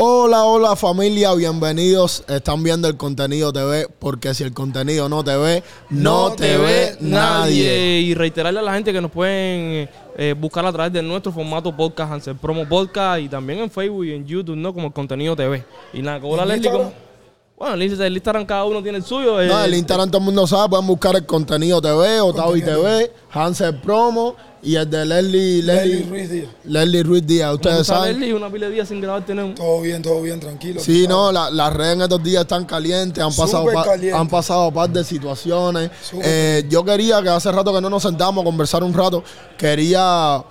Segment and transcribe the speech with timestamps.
[0.00, 2.22] Hola, hola familia, bienvenidos.
[2.28, 6.96] Están viendo el contenido TV porque si el contenido no te ve, no, te, ve
[7.00, 8.00] nadie.
[8.00, 11.74] Y reiterarle a la gente que nos pueden eh, buscar a través de nuestro formato
[11.74, 14.72] podcast, Hansel Promo Podcast, y también en Facebook y en YouTube, ¿no?
[14.72, 15.64] Como el contenido TV.
[15.92, 16.68] Y nada, hola ¿En Leslie.
[16.68, 16.92] Instagram?
[16.92, 17.07] ¿cómo?
[17.58, 19.40] Bueno, el Insta- el Instagram cada uno tiene el suyo.
[19.40, 23.12] eh, No, el Instagram todo el mundo sabe, pueden buscar el contenido TV, Otavi TV,
[23.32, 26.48] Hansel Promo y el de Leslie, Leslie Leslie, Ruiz Díaz.
[26.64, 27.46] Leslie Ruiz Díaz.
[27.48, 28.12] ¿cómo Ustedes saben.
[28.20, 28.34] Leslie?
[28.34, 29.56] Una pila de días sin grabar tenemos.
[29.56, 30.80] Todo bien, todo bien, tranquilo.
[30.80, 34.16] Sí, no, la- las redes en estos días están calientes, han pasado, pa- caliente.
[34.16, 35.90] han pasado un par de situaciones.
[36.22, 39.24] Eh, yo quería, que hace rato que no nos sentamos a conversar un rato,
[39.56, 40.44] quería...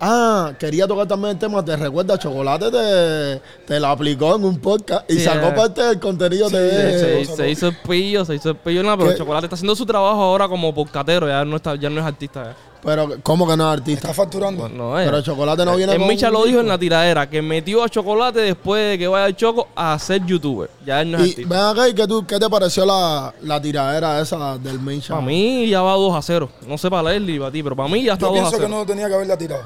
[0.00, 4.58] Ah, quería tocar también el tema, te recuerda, Chocolate te, te la aplicó en un
[4.60, 5.52] podcast y Sí, sacó eh.
[5.56, 7.24] parte del contenido Sí, TV.
[7.24, 9.16] Se, se hizo el pillo, se hizo el pillo, pero ¿Qué?
[9.16, 12.44] Chocolate está haciendo su trabajo ahora como podcatero, ya no, está, ya no es artista.
[12.44, 12.56] ya.
[12.84, 14.10] Pero, ¿cómo que no es artista?
[14.10, 14.68] Está facturando.
[14.68, 15.06] No es.
[15.06, 17.88] Pero Chocolate no viene El con Micha lo dijo en la tiradera, que metió a
[17.88, 20.70] Chocolate después de que vaya el Choco a ser youtuber.
[20.84, 21.54] Ya él no es Y artista.
[21.54, 25.14] ven acá, ¿y qué, tú, qué te pareció la, la tiradera esa del Micha?
[25.14, 26.48] Para mí ya va 2 a 0.
[26.68, 28.42] No sé para Leslie y para ti, pero para mí ya está Yo 2 a
[28.42, 28.62] pienso 0.
[28.68, 29.62] que no tenía que haberla tirado.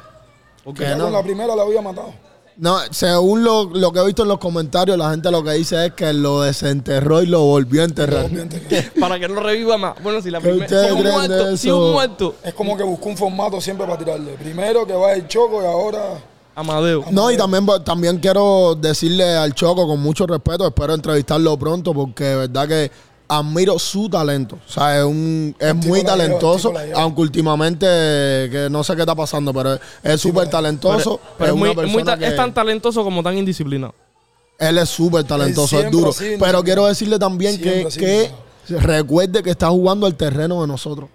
[0.64, 1.04] Porque Ya no?
[1.04, 2.12] con la primera la había matado.
[2.56, 5.86] No, según lo, lo que he visto en los comentarios, la gente lo que dice
[5.86, 8.28] es que lo desenterró y lo volvió a enterrar.
[9.00, 9.94] Para que no reviva más.
[10.02, 10.68] Bueno, si la ¿Qué primera.
[10.68, 11.86] Si un muerto, si eso?
[11.86, 12.34] un muerto.
[12.44, 14.32] Es como que buscó un formato siempre para tirarle.
[14.34, 16.02] Primero que va el choco y ahora.
[16.54, 17.04] Amadeo.
[17.12, 22.34] No, y también, también quiero decirle al Choco con mucho respeto, espero entrevistarlo pronto porque
[22.34, 22.90] verdad que
[23.32, 24.58] admiro su talento.
[24.68, 27.00] O sea, es, un, es muy talentoso, lleva.
[27.00, 31.20] aunque últimamente, que no sé qué está pasando, pero es- súper talentoso.
[31.38, 33.38] Pero es, es, muy, una es muy ta- persona es que- tan talentoso como tan
[33.38, 33.94] indisciplinado.
[34.58, 36.10] Él es súper talentoso, es duro.
[36.10, 36.64] así, Pero ¿no?
[36.64, 38.30] quiero decirle también que, así, que
[38.68, 41.08] recuerde que está jugando el terreno de nosotros.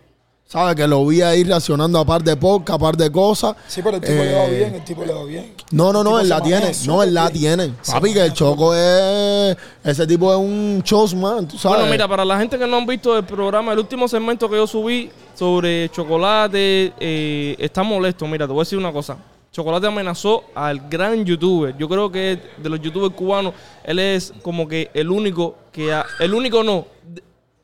[0.47, 0.75] ¿Sabe?
[0.75, 3.55] Que lo vi ahí reaccionando a par de podcast, a par de cosas.
[3.67, 5.53] Sí, pero el tipo le va Eh, bien, el tipo le va bien.
[5.71, 6.71] No, no, no, él la tiene.
[6.85, 7.73] No, él la tiene.
[7.85, 9.57] Papi, que el Choco es.
[9.83, 11.79] Ese tipo es un showman, tú sabes.
[11.79, 14.55] Bueno, mira, para la gente que no han visto el programa, el último segmento que
[14.55, 18.27] yo subí sobre chocolate eh, está molesto.
[18.27, 19.17] Mira, te voy a decir una cosa.
[19.51, 21.75] Chocolate amenazó al gran youtuber.
[21.77, 23.53] Yo creo que de los youtubers cubanos,
[23.83, 26.85] él es como que el único que ha, el único no,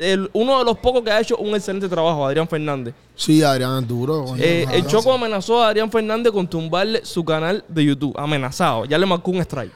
[0.02, 2.94] el, uno de los pocos que ha hecho un excelente trabajo, Adrián Fernández.
[3.16, 4.26] Sí, Adrián es duro.
[4.38, 8.14] Eh, el Choco amenazó a Adrián Fernández con tumbarle su canal de YouTube.
[8.18, 8.86] Amenazado.
[8.86, 9.72] Ya le marcó un strike.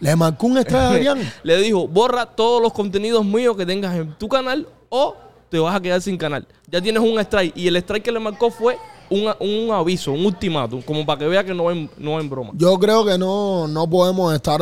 [0.00, 1.20] Le marcó un extra a Adrián.
[1.42, 5.14] Le dijo, borra todos los contenidos míos que tengas en tu canal o
[5.48, 6.46] te vas a quedar sin canal.
[6.70, 7.56] Ya tienes un strike.
[7.56, 8.76] Y el strike que le marcó fue
[9.10, 12.50] un, un aviso, un ultimátum, como para que vea que no es no broma.
[12.54, 14.60] Yo creo que no, no podemos estar.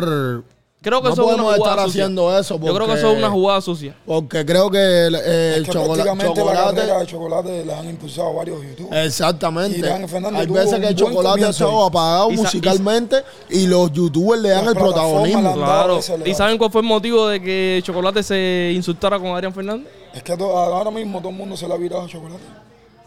[0.87, 1.85] Creo que no eso es una estar sucia.
[1.85, 2.55] haciendo eso.
[2.55, 3.97] Yo creo que porque- eso es una jugada sucia.
[4.07, 6.99] Porque creo que el, eh, el Es que chocola- prácticamente la carrera chocolate.
[7.01, 9.07] de chocolate la han impulsado varios youtubers.
[9.07, 9.91] Exactamente.
[9.91, 13.17] Hay veces que el chocolate ha estado apagado Y sa- y- musicalmente
[13.51, 15.55] y los youtubers le dan el protagonismo.
[15.55, 15.99] Claro.
[16.25, 19.89] ¿Y saben cuál fue el motivo de que Chocolate se insultara con Adrián Fernández?
[20.15, 22.43] Es que ahora mismo todo el mundo se le ha virado a chocolate.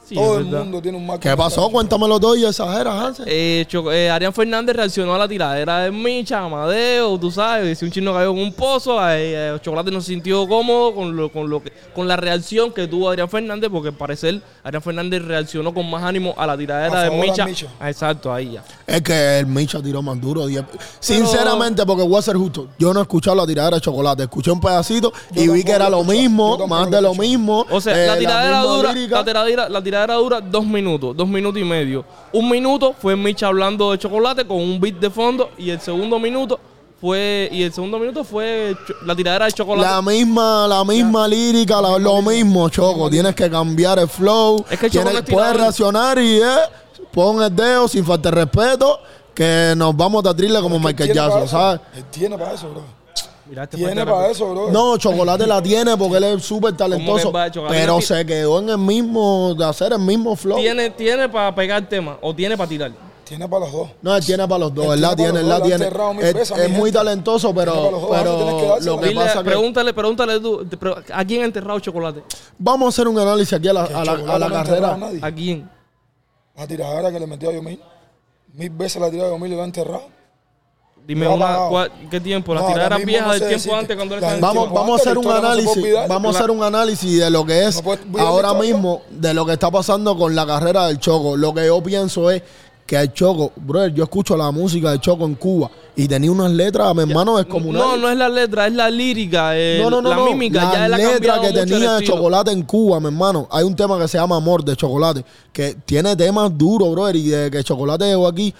[0.10, 0.60] Sí, todo el verdad.
[0.64, 1.70] mundo tiene un mal ¿Qué pasó?
[1.70, 3.26] Cuéntamelo todo y exagera, Hansel.
[3.28, 7.86] Eh, Choco- eh, Arián Fernández reaccionó a la tiradera de Micha, Amadeo, tú sabes, si
[7.86, 11.32] un chino cayó en un pozo, eh, eh, Chocolate no se sintió cómodo con lo,
[11.32, 15.22] con lo que, con la reacción que tuvo Adrián Fernández, porque al parecer Adrián Fernández
[15.24, 17.46] reaccionó con más ánimo a la tiradera A de favor Micha.
[17.46, 17.68] Micha.
[17.80, 18.64] Ah, Exacto, ahí ya.
[18.88, 20.48] Es que el Micha tiró más duro.
[20.48, 20.66] diez-
[21.00, 24.24] Sinceramente, porque voy a ser justo, yo no he escuchado la tiradera de chocolate.
[24.24, 26.22] Escuché un pedacito Yo y vi tampoco que era lo lo he escuchado.
[26.22, 27.30] mismo, tampoco más lo de lo escuchado.
[27.30, 27.66] mismo.
[27.70, 29.16] O sea, eh, la tiradera misma dura, lírica.
[29.18, 32.04] la tiradera, la tiradera dura dos minutos, dos minutos y medio.
[32.34, 36.20] Un minuto fue Micha hablando de chocolate con un beat de fondo y el segundo
[36.20, 36.60] minuto
[37.02, 39.90] fue y el segundo minuto fue la tiradera de chocolate.
[39.90, 43.10] La misma, la misma lírica, la- lo mismo, Choco.
[43.10, 44.66] Tienes que cambiar el flow.
[44.70, 46.46] Es que el Choco Tienes- no es puedes reaccionar y eh,
[47.14, 49.00] pon el dedo sin falta de respeto.
[49.34, 51.48] Que nos vamos a trile como Michael Jackson.
[51.48, 51.80] ¿sabes?
[51.96, 52.99] Él tiene para eso, bro.
[53.50, 54.72] Mira, este Tiene para eso, bro.
[54.72, 57.32] No, Chocolate la tiene porque él es súper talentoso.
[57.34, 60.60] que Pero se quedó en el mismo, de hacer el mismo flow.
[60.60, 62.92] Tiene, tiene para pegar tema o tiene para tirar.
[63.24, 63.90] Tiene para los dos.
[64.02, 65.16] No, él tiene para los dos, Él ¿verdad?
[65.16, 65.86] tiene él la tiene.
[65.86, 69.38] Es, veces, es mi muy talentoso, pero, dos, que pero lo que Dile, pasa es
[69.38, 70.68] que pregúntale, pregúntale tú,
[71.14, 72.24] ¿a quién ha enterrado chocolate?
[72.58, 75.00] vamos a hacer un análisis aquí a la, a la, a la no carrera.
[75.22, 75.28] a.
[75.28, 75.70] ¿A quién?
[76.58, 77.80] La tiradera que le metió a Yomil.
[78.54, 80.19] Mil veces la tiradera de Yomil y lo ha enterrado.
[81.10, 82.54] Dime No una, ¿qué tiempo?
[82.54, 83.76] Las No, mismo viejas del tiempo decirte.
[83.80, 87.20] antes cuando él estaba del Vamos, a hacer un análisis, vamos a hacer un análisis
[87.20, 87.82] de lo que es
[88.20, 91.36] ahora mismo, de lo que está pasando con la carrera del Choco.
[91.36, 92.44] Lo que yo pienso es
[92.86, 96.52] que el Choco, brother, yo escucho la música de Choco en Cuba y tenía unas
[96.52, 97.88] letras, mi hermano, descomunales.
[97.88, 100.26] No, no es la letra, es la lírica, el- No, no, no, la no.
[100.28, 100.64] mímica.
[100.88, 103.48] La ya letra que tenía de chocolate en Cuba, mi hermano.
[103.50, 107.16] Hay un tema que se llama Amor de Chocolate, que tiene temas duros, brother.
[107.16, 108.54] Y de que Chocolate llegó aquí,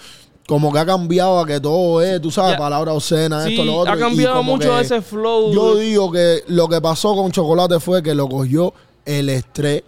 [0.50, 2.58] como que ha cambiado a que todo es, tú sabes, Ya.
[2.58, 3.94] palabra obscena, Sí, esto, lo otro.
[3.94, 5.54] ha cambiado mucho que ese flow.
[5.54, 8.74] Yo digo que lo que pasó con Chocolate fue que lo cogió
[9.06, 9.84] el estrés,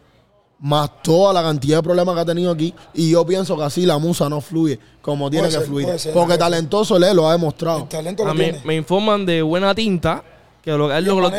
[0.60, 2.72] más toda la cantidad de problemas que ha tenido aquí.
[2.94, 6.00] Y yo pienso que así la musa no fluye como tiene Puede que ser, fluir.
[6.00, 7.80] ser, Porque talentoso él lo ha demostrado.
[7.80, 8.62] El talento lo A mí tiene.
[8.64, 10.24] me informan de buena tinta
[10.62, 11.32] que lo que él ¿Y el lo-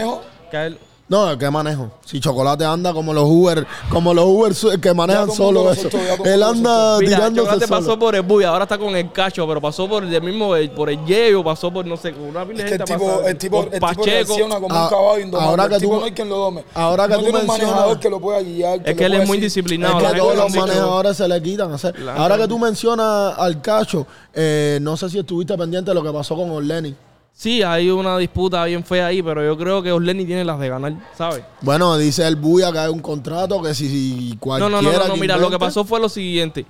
[0.50, 1.90] que él- No, ¿qué manejo?
[2.06, 5.90] Si Chocolate anda como los Uber, como los Uber que manejan solo lo eso.
[6.24, 7.80] Él anda Mira, tirándose Chocolate solo.
[7.80, 10.88] pasó por el Buy, ahora está con el Cacho, pero pasó por el mismo, por
[10.88, 13.22] el Yeo, pasó por no sé, con una pila de Es que el gente tipo,
[13.26, 15.50] el tipo, el tipo reacciona como Ah, un caballo indomable.
[15.50, 16.64] ahora que el tipo tú- no hay quien lo dome.
[16.72, 18.78] ahora que no tú tiene un mencionas- manejador que lo pueda guiar.
[18.78, 19.92] Es le que él es muy decir- disciplinado.
[19.98, 21.94] Es que gente todos los manejadores se le quitan hacer.
[22.08, 26.02] Ahora gente- que tú mencionas al Cacho, eh, no sé si estuviste pendiente de lo
[26.02, 26.94] que pasó con Orleni.
[27.32, 30.68] Sí, hay una disputa bien fea ahí, pero yo creo que Orleni tiene las de
[30.68, 31.42] ganar, ¿sabes?
[31.62, 35.16] Bueno, dice el Buya que hay un contrato que si, si cualquiera no, no, no,
[35.16, 36.66] mira, lo que pasó fue lo siguiente.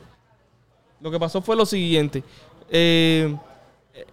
[1.00, 2.22] Lo que pasó fue lo siguiente.
[2.70, 3.36] Eh,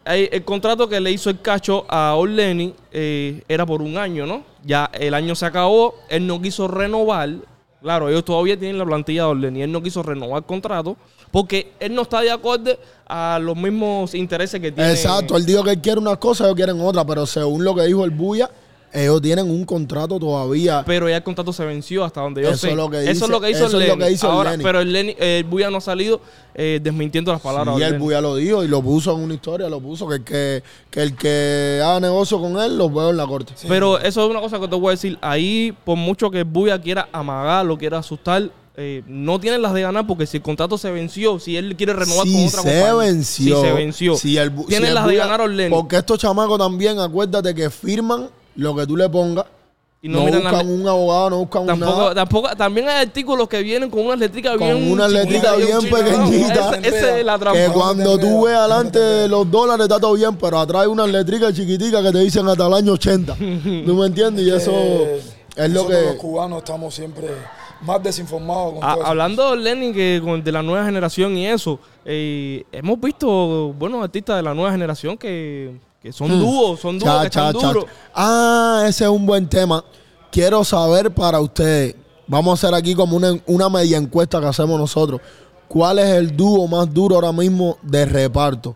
[0.05, 4.43] el contrato que le hizo el cacho a Orleni eh, era por un año, ¿no?
[4.63, 7.29] Ya el año se acabó, él no quiso renovar.
[7.81, 9.61] Claro, ellos todavía tienen la plantilla de Orleni.
[9.61, 10.97] Él no quiso renovar el contrato
[11.31, 12.71] porque él no está de acuerdo
[13.07, 14.91] a los mismos intereses que tiene.
[14.91, 17.83] Exacto, él dijo que él quiere unas cosas, ellos quieren otras, pero según lo que
[17.83, 18.49] dijo el Buya,
[18.91, 20.83] ellos tienen un contrato todavía.
[20.83, 22.69] Pero ya el contrato se venció hasta donde yo Eso sé.
[22.71, 24.03] es lo que eso es lo que hizo eso es el lo Lenny.
[24.05, 24.63] que hizo el Ahora, Lenny.
[24.63, 26.21] pero el, Lenny- el Buya no ha salido
[26.55, 27.77] eh, desmintiendo las palabras.
[27.77, 28.03] y el Lenny.
[28.03, 31.01] Buya lo dijo y lo puso en una historia, lo puso que el que, que
[31.03, 33.53] el que haga negocio con él lo veo en la corte.
[33.67, 35.19] Pero eso es una cosa que te voy a decir.
[35.21, 38.49] Ahí, por mucho que Buya quiera amagar, lo quiera asustar,
[38.81, 41.91] eh, no tienen las de ganar porque si el contrato se venció, si él quiere
[41.91, 43.55] renovar si con otra se compañía, venció.
[43.61, 44.15] Si se venció.
[44.15, 45.75] Si el, tienen si el las de ganar Orleni.
[45.75, 49.45] Porque estos chamacos también, acuérdate que firman lo que tú le pongas.
[50.01, 52.15] Y no no miran la buscan un abogado, no buscan un Tampoco, nada.
[52.15, 55.93] tampoco, también hay artículos que vienen con unas letricas Con bien unas letricas chiquitas, bien
[55.93, 56.77] pequeñitas.
[56.77, 57.59] Esa- Esa es la trampa.
[57.59, 61.53] Que cuando tú ves adelante los dólares está todo bien, pero atrás hay unas letricas
[61.53, 63.35] chiquiticas que te dicen hasta el año 80.
[63.85, 64.45] ¿Tú me entiendes?
[64.45, 66.17] Y eso es lo nosotros los que...
[66.17, 67.27] cubanos estamos siempre
[67.81, 69.07] más desinformados con Ah, todo eso.
[69.11, 74.03] hablando de Lenny que con- de la nueva generación y eso, eh, hemos visto buenos
[74.03, 77.15] artistas de la nueva generación que, que son dúos, son dúos Hmm.
[77.15, 77.67] Cha, que están cha, cha.
[77.67, 77.85] duros.
[78.13, 79.83] Ah, ese es un buen tema.
[80.31, 81.95] Quiero saber para ustedes,
[82.27, 85.19] vamos a hacer aquí como una, una media encuesta que hacemos nosotros.
[85.67, 88.75] ¿Cuál es el dúo más duro ahora mismo de reparto?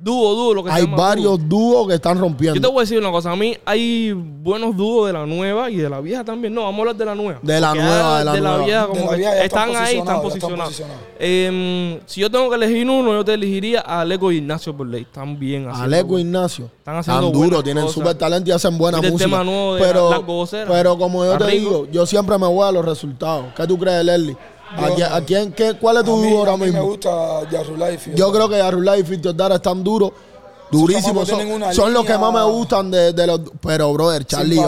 [0.00, 1.72] Dúo, dúo, lo que se Hay llama varios dúo.
[1.72, 2.70] dúos que están Yo te rompiendo.
[2.70, 5.90] voy a decir una cosa, a mí hay buenos dúos de la nueva y de
[5.90, 6.54] la vieja también.
[6.54, 7.40] No, vamos a hablar de la nueva.
[7.42, 8.64] De la Porque nueva, de la nueva.
[8.64, 10.96] vieja De como la que vieja ya están están ahí, están posicionados, están.
[11.18, 14.86] Em, si yo tengo que elegir uno, yo te elegiría a Aleco y Ignacio por
[14.86, 15.02] ley.
[15.02, 15.82] Están bien haciendo.
[15.96, 16.70] Aleco Ignacio.
[16.78, 19.28] Están haciendo Tan duro, tienen súper talento y hacen buena el música.
[19.28, 20.68] tema nuevo de pero, Las Goceras.
[20.70, 21.58] pero como yo te rico.
[21.58, 23.46] digo, yo siempre me voy a los resultados.
[23.56, 24.36] ¿Qué tú crees, Leslie?
[24.76, 26.84] ¿A Yo- quién, a quién- qué- ¿Cuál es tu mí, ahora a mí me mismo?
[26.86, 27.98] gusta Yarulay.
[28.14, 30.12] Yo creo que Arulay y Fito Dara están duros,
[30.70, 31.26] durísimos.
[31.28, 33.40] Son, son los que más me gustan de, de los.
[33.62, 34.64] Pero, brother, Charlie un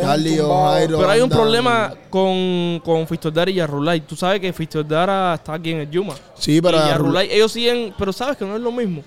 [0.00, 0.40] Charlie.
[0.40, 0.98] O'Jairo.
[0.98, 4.00] Pero hay un problema con, con Fistodara y Yarrulay.
[4.00, 6.14] Tú sabes que Fistodara está aquí en el Yuma.
[6.36, 6.78] Sí, pero
[7.22, 9.02] y ellos siguen, pero sabes que no es lo mismo.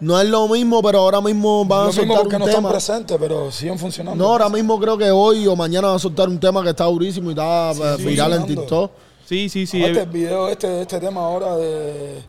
[0.00, 2.46] No es lo mismo, pero ahora mismo van a Lo mismo soltar porque un no
[2.46, 2.70] están tema.
[2.70, 4.24] presentes, pero siguen funcionando.
[4.24, 6.84] No, ahora mismo creo que hoy o mañana van a soltar un tema que está
[6.84, 8.46] durísimo y está eh, sí, viral en.
[8.46, 8.90] TikTok.
[9.26, 9.80] Sí, sí, sí.
[9.82, 12.22] Aparte, eh, el video este, este tema ahora de,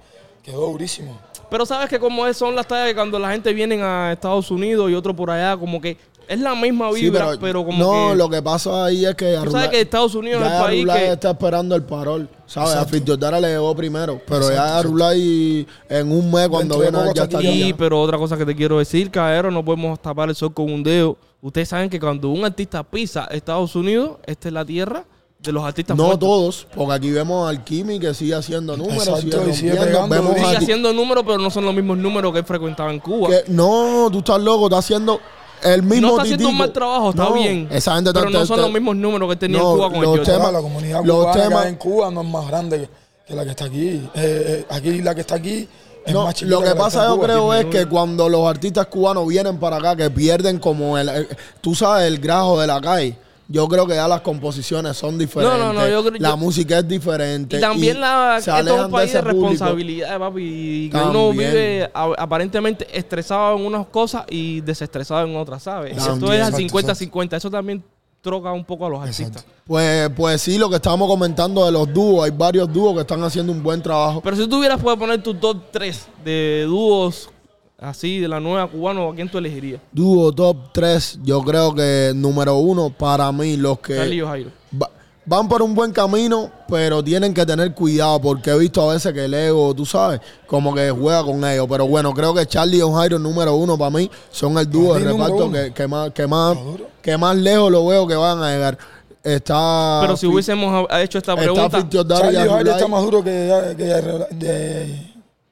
[0.43, 1.17] quedó durísimo.
[1.49, 4.51] Pero sabes que como es, son las tallas que cuando la gente viene a Estados
[4.51, 5.97] Unidos y otro por allá, como que
[6.33, 8.15] es la misma Sí, vibra, pero, como no, que...
[8.15, 10.99] lo que pasa ahí es que Tú sabes que Estados Unidos es el país Arulay
[11.07, 11.11] que...
[11.13, 12.69] está esperando el parol, ¿sabes?
[12.69, 12.93] A Exacto.
[12.97, 14.77] Fitjordara le llegó primero, pero Exacto, ya.
[14.77, 18.55] Arulay en un mes cuando viene ya está aquí Sí, pero otra cosa que te
[18.55, 21.17] quiero decir, caballero, no podemos tapar el sol con un dedo.
[21.41, 25.03] Ustedes saben que cuando un artista pisa Estados Unidos, esta es la tierra
[25.39, 26.19] de los artistas No muertos.
[26.29, 30.07] todos, porque aquí vemos al Kimi que sigue haciendo números, Exacto, sigue y sigue pegando
[30.15, 32.99] Vemos a Sigue haciendo números, pero no son los mismos números que él frecuentaba en
[32.99, 33.27] Cuba.
[33.29, 35.19] que- no, tú estás loco, está haciendo
[35.63, 37.67] el mismo no está haciendo un mal trabajo, está No, bien.
[37.71, 40.01] Esa gente pero no son los mismos números que tenía No, en Cuba con el
[40.03, 40.35] los Jordan.
[40.37, 42.89] temas- la comunidad los cubana temas- en Cuba no es más grande que,
[43.27, 43.87] que la que está aquí.
[43.89, 45.67] Eh, eh, aquí la que está aquí
[46.05, 47.25] es No, más lo que pasa yo Cuba.
[47.27, 51.27] creo es que cuando los artistas cubanos vienen para acá, que pierden como el, el-
[51.61, 53.17] tú sabes, el grajo de la calle,
[53.51, 55.59] yo creo que ya las composiciones son diferentes.
[55.59, 57.57] No, no, no, yo creo- la yo- música es diferente.
[57.57, 59.39] Y también la, se esto es un país de, público.
[59.49, 60.41] responsabilidad, papi.
[60.85, 65.97] Y que uno vive a- aparentemente estresado en unas cosas y desestresado en otras, ¿sabes?
[65.97, 67.37] Esto es al Exacto, 50-50.
[67.37, 67.83] Eso también
[68.21, 69.39] troca un poco a los Exacto.
[69.39, 69.45] artistas.
[69.65, 73.23] Pues, pues sí, lo que estábamos comentando de los dúos, hay varios dúos que están
[73.23, 74.21] haciendo un buen trabajo.
[74.21, 77.29] Pero si tú tuvieras puedes poner tu top 3 de dúos
[77.81, 79.81] así de la nueva cubano, ¿a quién tú elegirías?
[79.91, 84.49] Dúo top 3, yo creo que número uno para mí, los que Charlie y Jairo.
[84.81, 84.89] va-
[85.25, 89.11] van por un buen camino, pero tienen que tener cuidado porque he visto a veces
[89.13, 91.67] que el ego, tú sabes, como que juega con ellos.
[91.69, 95.01] Pero bueno, creo que Charlie y Jairo número uno para mí son el dúo de
[95.03, 96.57] Charlie reparto que, que más, que, más,
[97.01, 98.77] que más lejos lo veo que van a llegar.
[99.23, 103.23] Está Pero si hubiésemos ha- hecho esta pregunta, O'Dara y Charlie Jairo está más duro
[103.23, 103.83] que, que
[104.35, 105.10] de,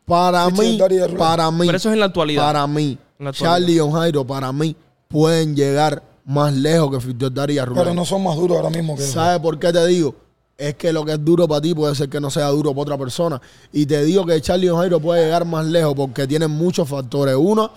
[0.10, 0.80] Para mí,
[1.18, 2.44] para mí, pero eso es en la actualidad.
[2.44, 3.56] para mí, En la actualidad.
[3.58, 4.76] Charlie y Jairo, para mí,
[5.08, 8.96] pueden llegar más lejos que Fifty O'Dara y pero no son más duros ahora mismo
[8.96, 10.16] que ¿Sabes por qué te digo?
[10.58, 12.82] Es que lo que es duro para ti puede ser que no sea duro para
[12.82, 13.42] otra persona.
[13.72, 17.36] Y te digo que Charlie y Jairo puede llegar más lejos porque tienen muchos factores.
[17.38, 17.72] Uno,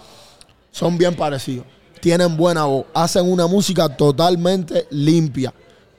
[0.72, 1.64] son bien parecidos.
[2.00, 2.86] Tienen buena voz.
[2.92, 5.54] Hacen una música totalmente limpia.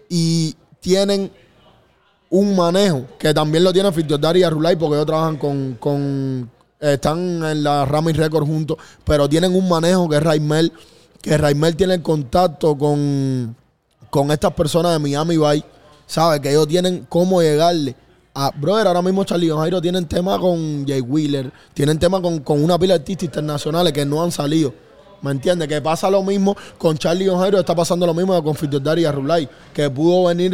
[0.09, 1.31] Y tienen
[2.33, 6.49] un manejo que también lo tienen Fifty O'Dara y Arulay porque ellos trabajan con, con
[6.79, 10.73] están en la Rami Record juntos, pero tienen un manejo que es Raimel,
[11.21, 13.55] que Raimel tiene el contacto con,
[14.09, 15.65] con estas personas de Miami Vice,
[16.07, 16.39] ¿sabes?
[16.39, 17.95] Que ellos tienen cómo llegarle.
[18.33, 22.39] A, brother, ahora mismo Charlie y Jairo tienen tema con Jay Wheeler, tienen tema con,
[22.39, 24.73] con una pila de artistas internacionales que no han salido.
[25.23, 25.69] ¿Me entiendes?
[25.69, 28.77] Que pasa lo mismo con Charlie y John Jairo, está pasando lo mismo con Fito
[28.77, 29.47] Dari y Arrulay.
[29.73, 30.53] Que pudo venir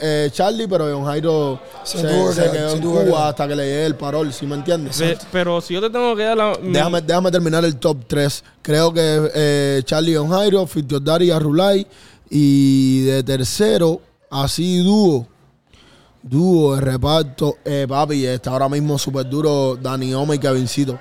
[0.00, 4.32] eh, Charlie, pero John Jairo Se quedó en Cuba hasta que le llegue el parol,
[4.32, 5.02] ¿sí me entiendes?
[5.32, 6.56] Pero si yo te tengo que dar la.
[6.62, 8.44] Déjame, déjame terminar el top 3.
[8.62, 11.84] Creo que eh, Charlie y John Jairo, Fito Dari y Arrulay.
[12.30, 15.26] Y de tercero, así dúo.
[16.22, 17.56] Dúo de reparto.
[17.64, 20.98] Eh, papi, está ahora mismo súper duro Dani Ome y Kevincito.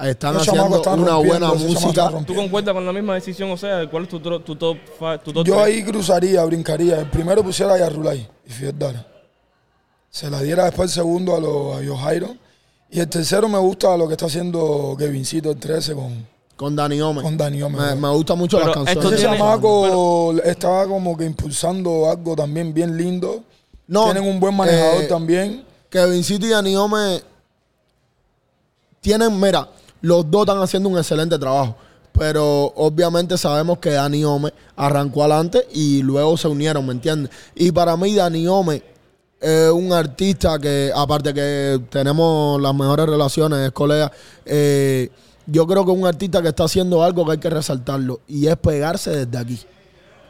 [0.00, 2.10] Están Los haciendo están una buena música.
[2.26, 3.50] ¿Tú concuerdas con la misma decisión?
[3.50, 5.66] O sea, ¿cuál es tu, tro- tu top fi- tu top Yo tres?
[5.66, 7.00] ahí cruzaría, brincaría.
[7.00, 9.06] El primero pusiera a Yarrulay y Fiordara.
[10.10, 12.14] Se la diera después el segundo a, los a.
[12.90, 17.00] Y el tercero me gusta lo que está haciendo Kevincito el 13 con, Con Dani
[17.00, 17.22] Ome.
[17.22, 17.78] con Dani Ome.
[17.78, 19.12] Me, me gustan mucho Pero las canciones.
[19.20, 23.44] Ese chamaco estaba como que impulsando algo también bien lindo.
[23.86, 25.64] No, Tienen un buen manejador eh, también.
[25.90, 27.22] Kevincito y Dani Ome
[29.00, 29.68] tienen, mira,
[30.02, 31.74] los dos están haciendo un excelente trabajo.
[32.12, 37.30] Pero obviamente sabemos que Dani Ome arrancó adelante y luego se unieron, ¿me entiendes?
[37.54, 38.82] Y para mí Dani Ome
[39.40, 44.12] es un artista que, aparte que tenemos las mejores relaciones, es colega,
[44.44, 45.08] eh,
[45.46, 48.46] yo creo que es un artista que está haciendo algo que hay que resaltarlo y
[48.46, 49.58] es pegarse desde aquí.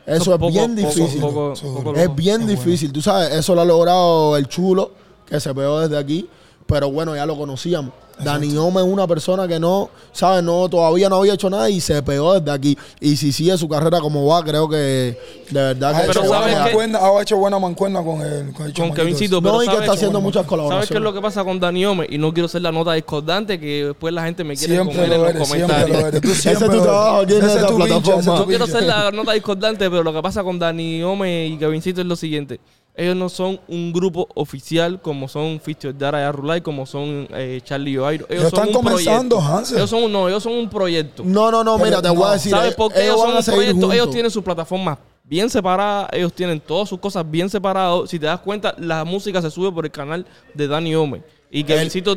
[0.07, 1.21] Eso es bien difícil.
[1.21, 4.93] poco- Eso- poco Es bien difícil, tú sabes, eso lo ha logrado el chulo,
[5.27, 6.29] que se pegó desde aquí,
[6.73, 7.93] pero bueno, ya lo conocíamos.
[8.23, 10.45] Dani Ome es una persona que no, ¿sabes?
[10.45, 12.79] No, todavía no había hecho nada y se pegó desde aquí.
[13.01, 15.19] Y si sigue su carrera como va, creo que de
[15.51, 16.07] verdad Ha que...
[16.09, 19.43] pero hecho, buena mancuerna, ha hecho buena mancuerna con el, con el Con Kevincito, ese.
[19.43, 21.03] pero No, y que ¿sabes- está haciendo muchas ¿Sabes qué es colaboraciones.
[21.03, 22.07] lo que pasa con Dani Ome?
[22.11, 25.13] Y no quiero ser la nota discordante que después la gente me quiere Siempre comer
[25.13, 26.01] en lo los eres, siempre comentarios.
[26.03, 26.21] lo eres.
[26.21, 28.39] Tú Ese es tu trabajo aquí en Ese esta es tu pinche, plataforma.
[28.39, 32.03] No quiero ser la nota discordante, pero lo que pasa con Dani Ome y Kevincito
[32.03, 32.61] es lo siguiente.
[32.95, 37.61] Ellos no son un grupo oficial como son Fitio Dara y Arrulay, como son eh,
[37.65, 38.27] Charlie Oairo.
[38.29, 39.57] Ellos Ellos son están un comenzando, proyecto.
[39.57, 39.77] Hansel.
[39.79, 41.23] Ellos son, un- no, ellos son un proyecto.
[41.25, 42.51] No, no, no, Pero mira, te voy a decir.
[42.51, 43.93] ¿Sabes eh, por qué ellos, son un proyecto?
[43.93, 48.11] Ellos tienen sus plataformas bien separadas, ellos tienen todas sus cosas bien separadas.
[48.11, 51.23] Si te das cuenta, la música se sube por el canal de Dani Ome.
[51.51, 52.17] Y que Kevincito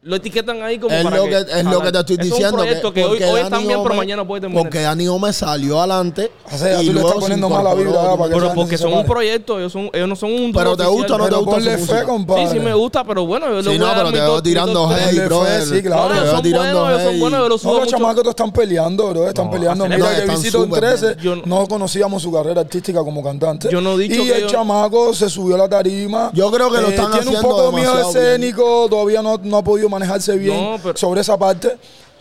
[0.00, 2.22] lo etiquetan ahí como Es para lo que, que, es lo que te estoy Eso
[2.22, 2.56] es un diciendo.
[2.56, 4.62] proyecto que, hoy, porque hoy están bien, pero mañana puede terminar.
[4.62, 6.30] Porque Dani Ome salió adelante.
[6.52, 8.78] O sea, y tú le luego estás se poniendo mala vibra, para que pero porque
[8.78, 11.34] son un proyecto, ellos, son, ellos no son un Pero te gusta o no te
[11.34, 12.46] gusta fe, compadre.
[12.46, 14.88] Sí, sí me gusta, pero bueno, yo le Sí, voy no, pero te veo tirando
[14.88, 15.62] fe, brother.
[15.62, 16.14] sí, claro.
[16.14, 19.28] Te veo son tirando son buenos, yo los chamacos están peleando, bro.
[19.28, 19.88] Están No, peleando.
[19.88, 21.06] Mira, que visito en súper 13.
[21.14, 21.18] bien.
[21.24, 23.68] Yo no- no conocíamos su carrera artística como cantante.
[23.70, 26.30] Yo no dicho y que el chamaco se subió a la tarima.
[26.34, 28.86] Yo creo que lo están Tiene un haciendo poco de miedo escénico.
[28.88, 31.76] Todavía no, no ha podido manejarse bien No, pero- sobre esa parte.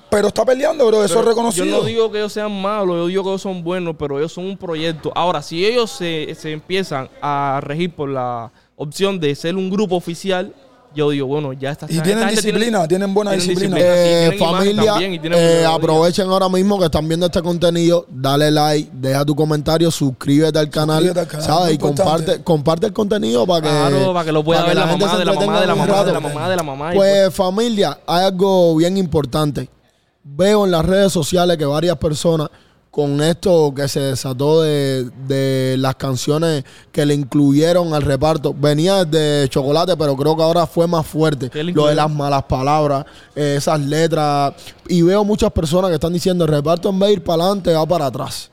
[0.09, 1.03] Pero está peleando, bro.
[1.03, 1.65] Eso es reconocido.
[1.65, 4.31] Yo no digo que ellos sean malos, yo digo que ellos son buenos, pero ellos
[4.31, 5.11] son un proyecto.
[5.13, 9.95] Ahora, si ellos se, se empiezan a regir por la opción de ser un grupo
[9.97, 10.53] oficial,
[10.97, 11.85] yo digo, bueno, ya está.
[11.89, 13.75] y tienen disciplina, tienen buena tienen disciplina.
[13.77, 14.03] disciplina.
[14.03, 18.49] Sí, Eh, tienen familia, también eh, aprovechen ahora mismo que están viendo este contenido, dale
[18.51, 21.75] like, deja tu comentario, suscríbete al canal, Suscríbete al canal, ¿sabes?
[21.75, 24.87] Y comparte, comparte el contenido para que, Claro, para que lo pueda para ver la,
[24.87, 26.93] gente mamá de la mamá de la mamá de la mamá de la mamá.
[26.93, 29.69] y Pues familia, hay algo bien importante.
[30.23, 32.49] Veo en las redes sociales que varias personas
[32.91, 39.05] con esto que se desató de, de las canciones que le incluyeron al reparto, venía
[39.05, 41.49] de chocolate, pero creo que ahora fue más fuerte.
[41.49, 44.53] ¿Qué le Lo de las malas palabras, eh, esas letras.
[44.87, 47.73] Y veo muchas personas que están diciendo el reparto en vez de ir para adelante,
[47.73, 48.49] va para atrás.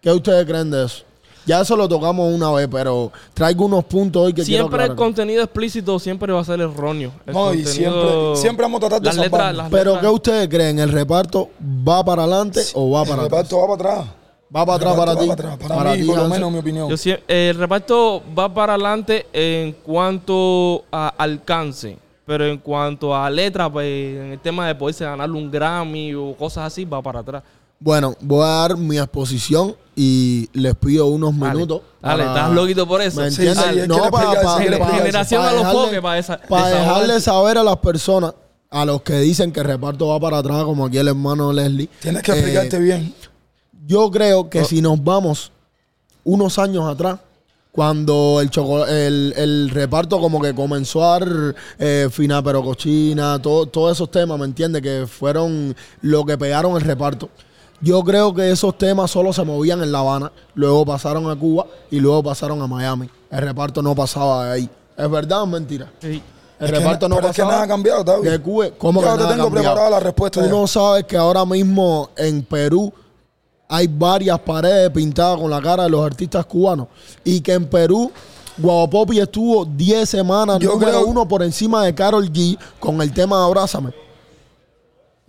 [0.00, 1.07] ¿Qué ustedes creen de eso?
[1.48, 4.94] Ya eso lo tocamos una vez, pero traigo unos puntos hoy que quiero Siempre el
[4.94, 7.10] contenido explícito siempre va a ser erróneo.
[7.26, 9.56] El No, y contenido- siempre, siempre vamos a tratar de las letras, salvarnos.
[9.56, 10.78] las Pero letras- ¿qué ustedes creen?
[10.78, 11.48] ¿El reparto
[11.88, 13.38] va para adelante o va El para atrás?
[13.48, 14.14] reparto va para atrás.
[14.54, 15.26] Va para atrás El para ti.
[15.28, 15.68] va Para, atrás.
[15.78, 16.38] Para mí, ti, por lo Hansel.
[16.38, 16.88] menos, mi opinión.
[16.88, 23.28] Yo sie- el reparto va para adelante en cuanto a alcance, pero en cuanto a
[23.30, 27.20] letra, pues, en el tema de poderse ganar un Grammy o cosas así, va para
[27.20, 27.42] atrás.
[27.80, 31.80] Bueno, voy a dar mi exposición y les pido unos Dale, minutos.
[32.00, 33.20] Dale, para- estás loquito por eso.
[33.88, 36.94] No, para, para- Generación para a los dejarle- foques, para esa- para desahogar.
[37.02, 38.34] dejarle saber a las personas,
[38.70, 41.88] a los que dicen que el reparto va para atrás, como aquí el hermano Leslie.
[42.00, 43.12] Tienes que eh, explicarte bien.
[43.88, 45.50] Yo creo que si nos vamos
[46.22, 47.18] unos años atrás,
[47.72, 53.40] cuando el, choco- el, el reparto como que comenzó a dar eh, fina pero cochina,
[53.42, 54.80] todo- todos esos temas, ¿me entiendes?
[54.82, 57.28] Que fueron lo que pegaron el reparto.
[57.80, 61.66] Yo creo que esos temas solo se movían en La Habana, luego pasaron a Cuba
[61.90, 63.08] y luego pasaron a Miami.
[63.30, 64.70] El reparto no pasaba de ahí.
[64.96, 65.92] ¿Es verdad o es mentira?
[66.00, 66.20] Sí.
[66.58, 67.52] El Es que reparto na- no pero es que pasaba.
[67.52, 68.28] nada ha cambiado, David.
[68.30, 69.64] Que Cuba- ¿Cómo Yo que te nada ha tengo cambiado?
[69.74, 70.52] preparada la respuesta Tú ya.
[70.52, 72.92] no sabes que ahora mismo en Perú
[73.68, 76.88] hay varias paredes pintadas con la cara de los artistas cubanos
[77.22, 78.10] y que en Perú
[78.56, 83.00] Guavo Popi estuvo 10 semanas Yo número creo- uno por encima de Carol G con
[83.02, 83.92] el tema de Abrázame.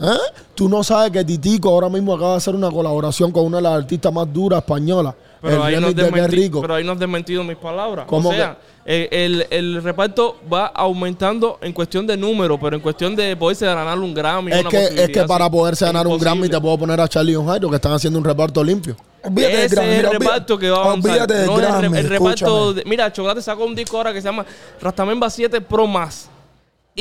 [0.02, 0.18] ¿Eh?
[0.56, 3.64] Tú no sabes que Titico ahora mismo acaba de hacer una colaboración con una de
[3.64, 5.14] las artistas más duras españolas.
[5.42, 6.62] Pero ahí, no remix has de Qué desmenti- rico.
[6.62, 8.06] pero ahí no has desmentido mis palabras.
[8.08, 13.16] ¿Cómo o sea, el, el reparto va aumentando en cuestión de número, pero en cuestión
[13.16, 14.52] de poderse ganar un Grammy.
[14.52, 17.34] es una que, es que para poderse ganar un Grammy te puedo poner a Charlie
[17.40, 18.98] y Jairo que están haciendo un reparto limpio.
[19.24, 21.28] Olvídate Ese Grammy, es el reparto que va a avanzar.
[21.46, 22.74] No Grammy, el reparto.
[22.74, 24.46] de- mira, Chocolate sacó un disco ahora que se llama
[24.82, 26.30] Rastamemba 7 Pro Más.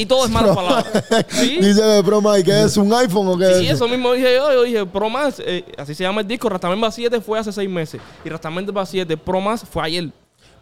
[0.00, 0.86] Y todo es malas palabras.
[1.28, 1.56] ¿Sí?
[1.60, 3.74] Dice de broma, ¿y qué es un iPhone o qué Sí, es?
[3.74, 4.52] eso mismo dije yo.
[4.52, 6.48] Yo dije Pro Más, eh, así se llama el disco.
[6.48, 8.00] Rastamemba 7 fue hace seis meses.
[8.24, 9.40] Y Rastamemba 7 Pro
[9.70, 10.10] fue ayer.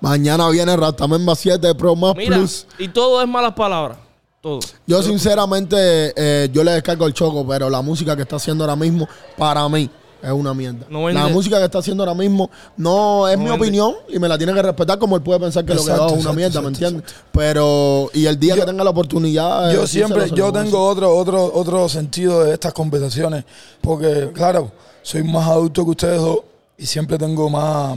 [0.01, 2.67] Mañana viene Rastamemba 7 Pro Mira, Plus.
[2.79, 3.99] y todo es malas palabras.
[4.41, 4.61] Todo.
[4.87, 5.77] Yo sinceramente,
[6.17, 9.69] eh, yo le descargo el choco, pero la música que está haciendo ahora mismo, para
[9.69, 9.91] mí,
[10.27, 10.87] es una mierda.
[10.91, 13.65] No la música que está haciendo ahora mismo no es No mi vende.
[13.65, 16.07] opinión y me la tiene que respetar como él puede pensar que lo que hago
[16.07, 17.15] es una exacto, mierda, ¿me entiendes?
[17.33, 19.71] Pero, y el día Yo- que tenga la oportunidad...
[19.71, 23.45] eh, Yo siempre, yo tengo otro, otro, otro sentido de estas conversaciones,
[23.81, 24.73] porque claro,
[25.03, 26.41] soy más adulto que ustedes dos
[26.77, 27.97] y siempre tengo más,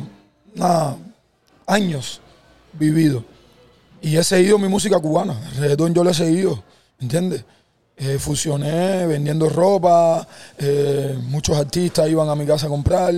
[0.55, 0.95] más
[1.65, 2.21] años
[2.73, 3.23] vividos.
[4.01, 6.63] Y he seguido mi música cubana, el reggaetón yo lo he seguido,
[6.99, 7.43] ¿entiendes?
[8.01, 10.25] Eh, fusioné vendiendo ropa,
[10.57, 13.13] eh, muchos artistas iban a mi casa a comprar,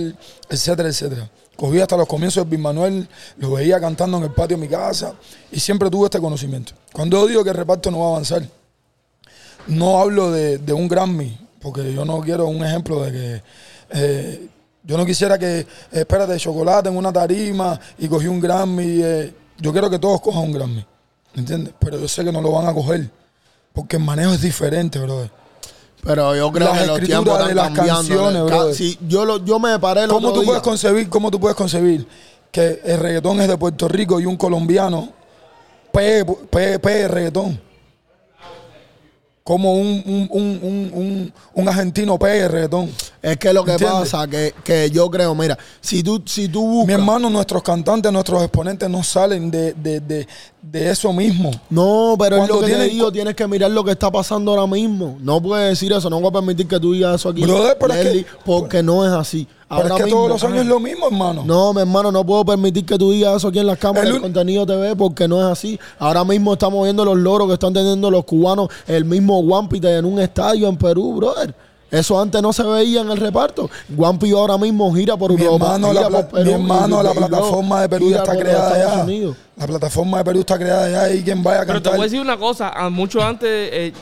[0.48, 1.30] etcétera, etcétera.
[1.56, 4.68] Cogí hasta los comienzos de Big Manuel, lo veía cantando en el patio de mi
[4.68, 5.14] casa
[5.52, 6.72] y siempre tuve este conocimiento.
[6.92, 8.42] Cuando yo digo que el reparto no va a avanzar,
[9.68, 13.42] no hablo de, un Grammy, porque yo no quiero un ejemplo de que
[13.90, 14.48] eh,
[14.82, 19.00] yo no quisiera que, espérate, chocolate en una tarima y cogí un Grammy.
[19.58, 20.84] yo quiero que todos cojan un Grammy,
[21.36, 21.72] ¿entiendes?
[21.78, 23.08] Pero yo sé que no lo van a coger,
[23.72, 25.30] porque el manejo es diferente, brother.
[26.04, 28.74] Pero yo creo Las que los tiempos de las canciones, Ca- brother.
[28.74, 31.56] si yo, lo, yo me paré el ¿Cómo otro tú, puedes concebir, ¿Cómo tú puedes
[31.56, 32.06] concebir
[32.50, 35.10] que el reggaetón es de Puerto Rico y un colombiano
[35.92, 37.60] pegue, pegue- pegue reggaetón?
[39.44, 42.90] Como un, un, un, un, un, un argentino pegue reggaetón.
[43.20, 44.10] Es que lo que ¿Entiendes?
[44.10, 46.86] pasa, que, que yo creo, mira, si tú, si tú buscas...
[46.86, 50.28] Mi hermano, nuestros cantantes, nuestros exponentes no salen de, de, de,
[50.62, 51.50] de eso mismo.
[51.68, 54.52] No, pero es lo que te tienen- digo, tienes que mirar lo que está pasando
[54.52, 55.16] ahora mismo.
[55.20, 57.92] No puedes decir eso, no voy a permitir que tú digas eso aquí, Brother, pero
[57.94, 59.46] es que- porque no es así.
[59.68, 61.44] Pero Ahora es que mismo- todos los años es lo mismo, hermano.
[61.46, 64.12] No, mi hermano, no puedo permitir que tú digas eso aquí en las cámaras El
[64.12, 65.80] del contenido TV porque no es así.
[65.98, 70.04] Ahora mismo estamos viendo los loros que están teniendo los cubanos, el mismo Guampite en
[70.04, 71.54] un estadio en Perú, brother.
[71.92, 73.68] Eso antes no se veía en el reparto.
[73.90, 75.66] Guampi ahora mismo gira por Mi Europa.
[75.76, 79.02] hermano, gira la, por Perú mi hermano, y- la plataforma de Perú ya está creada.
[79.04, 79.36] Unidos.
[79.56, 82.02] La plataforma de Perú está creada ya y quien vaya a Pero te voy a
[82.04, 82.70] decir una cosa.
[82.70, 83.92] a mucho antes, eh,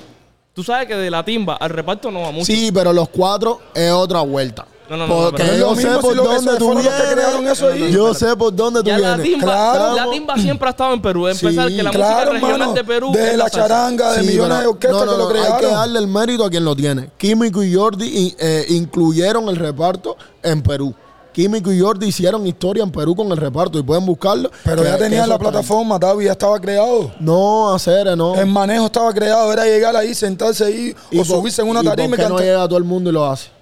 [0.55, 2.47] tú sabes que de la timba al reparto no va mucho.
[2.47, 4.67] Sí, pero los cuatro es otra vuelta.
[4.91, 7.93] No, no, no, Porque yo sé por dónde tú vienes.
[7.93, 9.23] Yo sé por dónde tú vienes.
[9.23, 9.95] timba, Claro.
[9.95, 11.29] la timba siempre ha estado en Perú.
[11.29, 13.13] Empezar Sí, que la Claro, música regional de Perú.
[13.13, 15.55] De la charanga, de Sí, millones de orquestas no, no, que lo no, crearon.
[15.55, 17.11] Hay que darle el mérito a quien lo tiene.
[17.17, 20.93] Químico y Jordi eh, incluyeron el reparto en Perú.
[21.33, 24.51] Químico y Jordi hicieron historia en Perú con el reparto y pueden buscarlo.
[24.65, 27.13] Pero ya eso la plataforma, David, ya estaba creado.
[27.21, 28.35] No, hacer, no.
[28.35, 31.81] El manejo estaba creado, era llegar ahí, sentarse ahí ¿Y o por- subirse en una
[31.81, 33.60] por tarima y qué no llega todo el mundo y lo hace?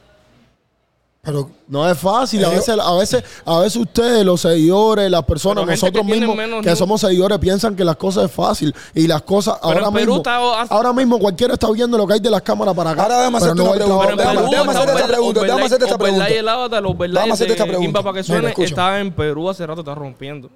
[1.20, 5.64] Pero No es fácil, a veces, a veces, a veces ustedes, los seguidores, las personas,
[5.64, 9.06] Pero nosotros que mismos menos que somos seguidores piensan que las cosas es fácil y
[9.06, 12.30] las cosas Pero ahora mismo, está- ahora mismo cualquiera está viendo lo que hay de
[12.30, 13.02] las cámaras para acá.
[13.02, 14.22] Ahora déjame hacerte una ve el pregunta.
[14.22, 16.24] Déjame- hacerte esta pregunta, déjame hacerte esta pregunta.
[16.24, 18.02] Déjame hacerte esta pregunta.
[18.02, 20.48] Para que suene, está en Perú hace rato, está rompiendo.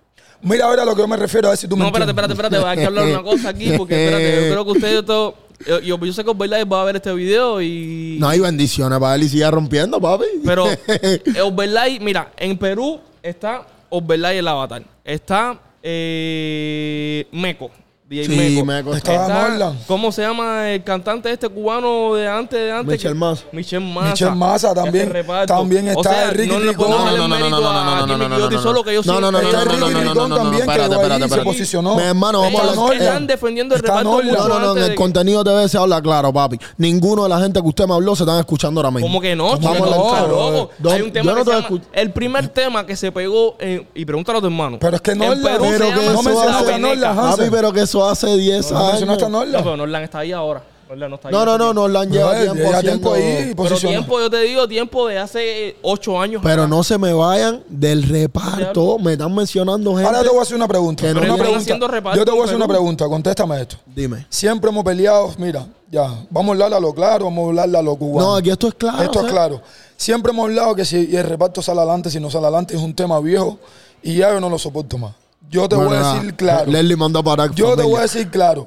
[0.44, 2.10] mira ahora a lo que yo me refiero, a ver si tú me No, espérate,
[2.12, 5.34] espérate, espérate, hay que hablar una cosa aquí, porque espérate, yo creo que ustedes todo,
[5.66, 8.16] yo, yo, yo sé que Overlay va a ver este video y...
[8.20, 10.24] No hay bendiciones para él y sigue rompiendo, papi.
[10.44, 14.82] Pero eh, Overlay, mira, en Perú está Overlay el Avatar.
[15.04, 17.70] Está eh, Meco.
[18.12, 18.94] DJ Sí, Meco.
[18.94, 19.74] Está.
[19.86, 22.58] ¿Cómo se llama el cantante este cubano de antes?
[22.60, 23.44] De antes Michel Massa.
[23.52, 24.10] Michel Massa.
[24.10, 25.16] Michel Massa también.
[25.16, 25.46] Este.
[25.46, 26.90] También O está sea, Ricky no Ricón.
[26.90, 29.20] No, no, no, no, no, no, no, no, no, Giorgi, no, solo que yo no,
[29.20, 30.94] no, no, Está no, no, Ricky no, no, Ricón no, no, no, también, que espérate,
[30.94, 31.96] ahí espérate, se posicionó.
[31.96, 32.96] Mi hermano, vamos a hablar-.
[32.96, 36.58] Están defendiendo el reparto No, no, no, en el contenido TV se habla claro, papi.
[36.76, 39.06] Ninguno de la gente que usted me habló se están escuchando ahora mismo.
[39.06, 39.56] ¿Cómo que no?
[39.58, 43.56] Vamos No, Hay un tema no El primer tema que se pegó
[43.94, 44.78] y pregúntalo a tu hermano.
[44.78, 48.70] Pero es que Perú pero que llama eso La Papi, pero que eso hace 10
[48.72, 49.30] No mencionaste a años.
[49.30, 49.52] Norland.
[49.52, 50.62] No, pero Norland está ahí ahora.
[50.88, 51.32] Norland no está ahí.
[51.34, 51.74] No, no, no, tiempo.
[51.80, 53.98] Norland lleva No, tiempo lleva tiempo ahí Pero posicionado.
[54.00, 56.42] tiempo, yo te digo, tiempo de hace ocho años.
[56.44, 58.98] Pero no se me vayan del reparto.
[58.98, 60.06] Me están mencionando gente.
[60.06, 61.02] Ahora te voy a hacer una pregunta.
[61.02, 61.60] Que no una están pregunta.
[61.62, 63.08] haciendo reparto Yo te voy a hacer una pregunta.
[63.08, 63.76] Contéstame esto.
[63.86, 64.26] Dime.
[64.28, 67.82] Siempre hemos peleado, mira, ya, vamos a hablar a lo claro, vamos a hablar a
[67.82, 68.28] lo cubano.
[68.28, 69.02] No, aquí esto es claro.
[69.02, 69.60] Esto o es claro.
[69.96, 72.94] Siempre hemos hablado que si el reparto sale adelante, si no sale adelante, es un
[72.94, 73.58] tema viejo
[74.02, 75.12] y ya yo no lo soporto más.
[75.52, 76.70] Yo te Bueno, voy a decir claro.
[76.72, 77.50] Leslie mandó a parar.
[77.54, 78.66] Yo te voy a decir claro.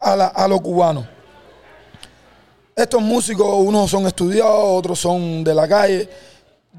[0.00, 1.06] A, la- a los cubanos.
[2.74, 6.08] Estos músicos, unos son estudiados, otros son de la calle.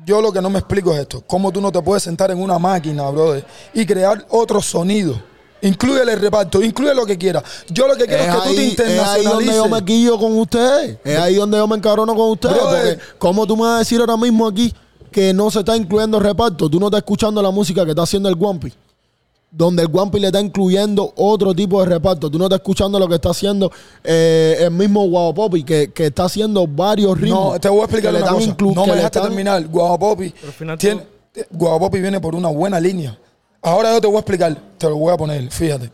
[0.06, 1.24] Yo lo que no me explico es esto.
[1.28, 5.22] ¿Cómo tú no te puedes sentar en una máquina, brother, y crear otro sonido?
[5.62, 7.44] Incluye el reparto, incluye lo que quieras.
[7.70, 9.56] Yo lo que quiero es, Es que tú te ahí, es ahí donde internacionalices.
[9.56, 10.98] yo me quillo con ustedes.
[11.04, 12.56] Es ahí donde yo me encabrono con ustedes.
[12.56, 12.98] Brother.
[12.98, 14.74] Porque, ¿cómo tú me vas a decir ahora mismo aquí
[15.12, 16.70] que no se está incluyendo reparto?
[16.70, 18.74] Tú no estás escuchando la música que está haciendo el Guampi.
[19.52, 22.30] Donde el Guampi le está incluyendo otro tipo de reparto.
[22.30, 23.72] Tú no estás escuchando lo que está haciendo
[24.04, 27.54] eh, el mismo Guau Popi, que, que está haciendo varios ritmos.
[27.54, 28.58] No, te voy a explicar que le una están cosa.
[28.58, 29.68] inclu- No me dejaste están- terminar.
[29.68, 31.04] Guapopi Pero al final tiene,
[31.52, 33.18] Guapopi viene por una buena línea.
[33.62, 34.56] Ahora yo te voy a explicar.
[34.78, 35.90] Te lo voy a poner, fíjate.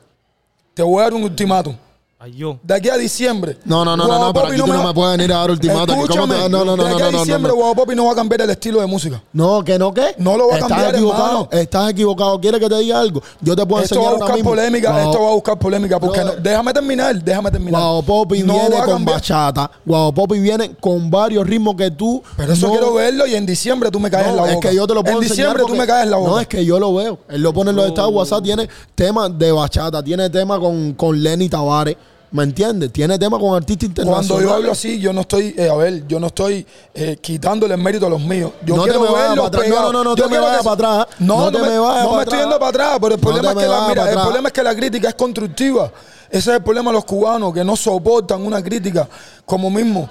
[0.74, 1.76] Te voy a dar un ultimátum.
[2.18, 2.58] Ay, yo.
[2.64, 3.58] De aquí a diciembre.
[3.66, 5.52] No, no, no, no, no, pero aquí tú no va- me puedes venir a dar
[5.52, 5.86] ultimátum.
[5.86, 7.56] ¿Cómo te- Escúchame, No, no, no, de no, aquí a no, no, diciembre no.
[7.58, 9.22] Guapopi no va a cambiar el estilo de música.
[9.34, 10.16] No, que no, que.
[10.18, 11.26] No lo va a Estás cambiar, equivocado.
[11.28, 11.50] hermano.
[11.52, 12.40] Estás equivocado.
[12.40, 13.22] ¿Quieres que te diga algo?
[13.42, 14.50] Yo te puedo Esto va enseñar a ahora buscar mismo.
[14.50, 16.00] polémica, Guau- esto va a buscar polémica.
[16.00, 16.38] Porque Brother.
[16.38, 17.82] no- déjame terminar, déjame terminar.
[17.82, 19.18] Guau Popi No viene va a con cambiar.
[19.18, 19.72] bachata.
[19.86, 22.24] Guau Popi viene con varios ritmos que tú.
[22.38, 24.54] Pero eso no- quiero verlo y en diciembre tú me caes en la No, boca.
[24.54, 26.18] es que yo te lo puedo En enseñar diciembre tú porque- me caes en la
[26.18, 26.32] boca.
[26.32, 27.20] No, es que yo lo veo.
[27.28, 28.42] Él lo pone en los estados de WhatsApp.
[28.44, 31.98] Tiene temas de bachata, tiene temas con, con Lenny Tavares.
[32.36, 32.92] ¿Me entiendes?
[32.92, 34.28] Tiene temas con artistas internacionales.
[34.30, 37.76] Cuando yo hablo así, yo no estoy, eh, a ver, yo no estoy eh, quitándole
[37.76, 38.52] el mérito a los míos.
[38.66, 39.70] Yo No te quiero me vayas para atrás.
[39.70, 41.08] No, no, no, te me vayas para atrás.
[41.20, 43.66] No, te me, vayas no me estoy yendo para atrás, pero el problema, te es
[43.66, 45.90] que, la, mira, el problema es que la crítica es constructiva.
[46.30, 49.08] Ese es el problema de los cubanos, que no soportan una crítica.
[49.46, 50.10] Como mismo,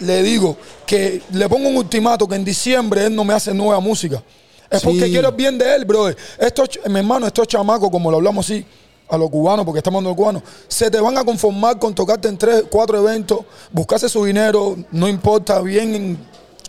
[0.00, 3.80] le digo que le pongo un ultimato que en diciembre él no me hace nueva
[3.80, 4.22] música.
[4.68, 5.12] Es porque Sí.
[5.12, 6.14] quiero el bien de él, brother.
[6.38, 8.66] Estos, mi hermano, estos chamacos, como lo hablamos así,
[9.08, 12.28] a los cubanos, porque estamos hablando de cubanos, se te van a conformar con tocarte
[12.28, 13.40] en tres, cuatro eventos,
[13.72, 16.18] buscarse su dinero, no importa, bien,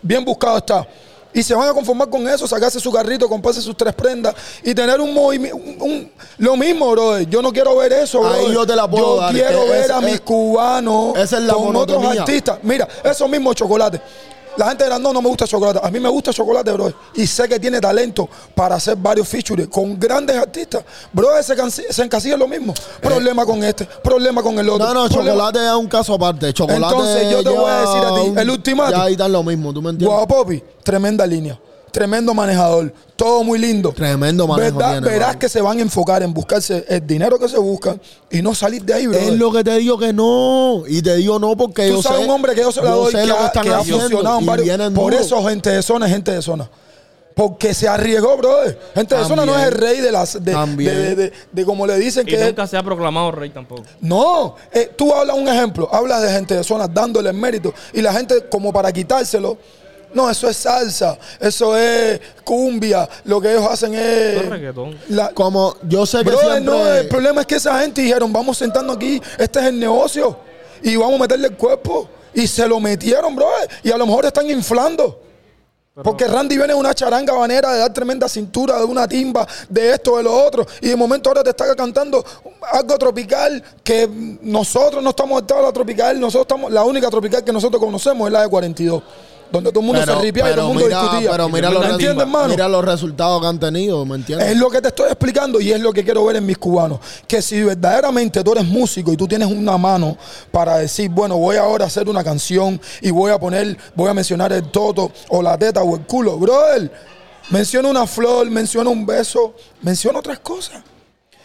[0.02, 0.86] bien buscado está.
[1.32, 4.74] Y se van a conformar con eso, sacarse su carrito, comprarse sus tres prendas y
[4.74, 5.58] tener un movimiento.
[6.38, 7.28] lo mismo, brother.
[7.28, 8.52] Yo no quiero ver eso, Ahí brother.
[8.54, 9.32] yo te la puedo Yo dar.
[9.32, 12.58] quiero Es- ver a es- mis cubanos esa es la con otros artistas.
[12.64, 14.00] Mira, esos mismos chocolates.
[14.56, 15.80] La gente dirá, no, no me gusta el chocolate.
[15.82, 16.92] A mí me gusta el chocolate, bro.
[17.14, 20.84] Y sé que tiene talento para hacer varios features con grandes artistas.
[21.12, 22.74] Bro, se, se encasilla en lo mismo.
[23.00, 24.86] Problema con este, problema con el otro.
[24.86, 26.52] No, no, problema- chocolate es un caso aparte.
[26.52, 28.98] Chocolate Entonces, yo te voy a decir a ti, un- el ultimátum.
[28.98, 30.16] Ya ahí está lo mismo, ¿tú me entiendes?
[30.16, 31.58] Guapopi, tremenda línea.
[31.92, 32.92] Tremendo manejador.
[33.16, 33.92] Todo muy lindo.
[33.92, 34.92] Tremendo manejo ¿Verdad?
[34.92, 38.00] tiene, Verás que se van a enfocar en buscarse el dinero que se buscan
[38.30, 39.18] y no salir de ahí, bro.
[39.18, 40.84] Es lo que te digo que no.
[40.86, 42.24] Y te digo no porque Tú yo sabes sé.
[42.24, 43.78] un hombre que yo se la doy sé que, lo que ha, están que ha
[43.78, 44.64] haciendo funcionado en y varios.
[44.66, 45.22] vienen Por duro.
[45.24, 46.70] eso, gente de zona es gente de zona.
[47.34, 48.78] Porque se arriesgó, brother.
[48.94, 50.42] Gente de zona no es el rey de las.
[50.44, 50.94] De, También.
[50.94, 52.46] de, de- de- de como le dicen Y que es.
[52.46, 53.82] nunca se ha proclamado rey tampoco.
[54.00, 58.12] No, eh, tú hablas un ejemplo, hablas de gente de zona dándole mérito y la
[58.12, 59.56] gente como para quitárselo.
[60.14, 64.34] No, eso es salsa, eso es cumbia, lo que ellos hacen es
[65.08, 66.64] la- Como yo sé que Brother, siempre.
[66.74, 70.36] no, el problema es que esa gente dijeron, vamos sentando aquí, este es el negocio
[70.82, 72.08] y vamos a meterle el cuerpo.
[72.32, 75.20] Y se lo metieron, brother, y a lo mejor están inflando.
[76.04, 79.92] Porque Randy viene de una charanga banera de dar tremenda cintura, de una timba, de
[79.94, 80.64] esto, de lo otro.
[80.80, 82.24] Y de momento ahora te está cantando
[82.72, 84.08] algo tropical que
[84.42, 86.18] nosotros no estamos adaptados a la tropical.
[86.18, 89.02] Nosotros estamos, la única tropical que nosotros conocemos es la de 42.
[89.50, 91.30] Donde todo el mundo se ripia y todo el mundo mira, discutía.
[91.30, 94.48] pero mira ¿Me los, entiendes, mira los resultados que han tenido, ¿me entiendes?
[94.48, 97.00] Es lo que te estoy explicando y es lo que quiero ver en mis cubanos.
[97.26, 100.16] Que si verdaderamente tú eres músico y tú tienes una mano
[100.50, 104.14] para decir, bueno, voy ahora a hacer una canción y voy a poner, voy a
[104.14, 106.90] mencionar el toto o la teta o el culo, brother,
[107.50, 110.82] menciona una flor, menciona un beso, menciona otras cosas.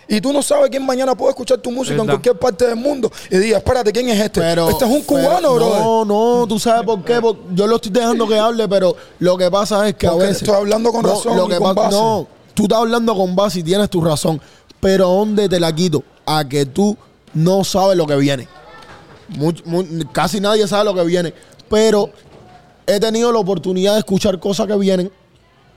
[0.08, 3.12] Y tú no sabes quién mañana puede escuchar tu música en cualquier parte del mundo
[3.32, 4.40] y diga, espérate, ¿quién es este?
[4.40, 5.80] Pero, este es un cubano, brother.
[5.82, 7.20] No, no, tú sabes por qué.
[7.20, 10.28] Por- yo lo estoy dejando que hable, pero lo que pasa es que Porque a
[10.28, 10.44] veces.
[10.44, 11.98] estoy hablando con razón Lo y que con pasa- base.
[11.98, 14.40] No, tú estás hablando con base y tienes tu razón.
[14.80, 16.04] Pero ¿dónde te la quito?
[16.28, 16.96] A que tú
[17.34, 18.48] no sabes lo que viene.
[20.12, 21.34] Casi nadie sabe lo que viene.
[21.70, 22.10] Pero
[22.86, 25.12] he tenido la oportunidad de escuchar cosas que vienen.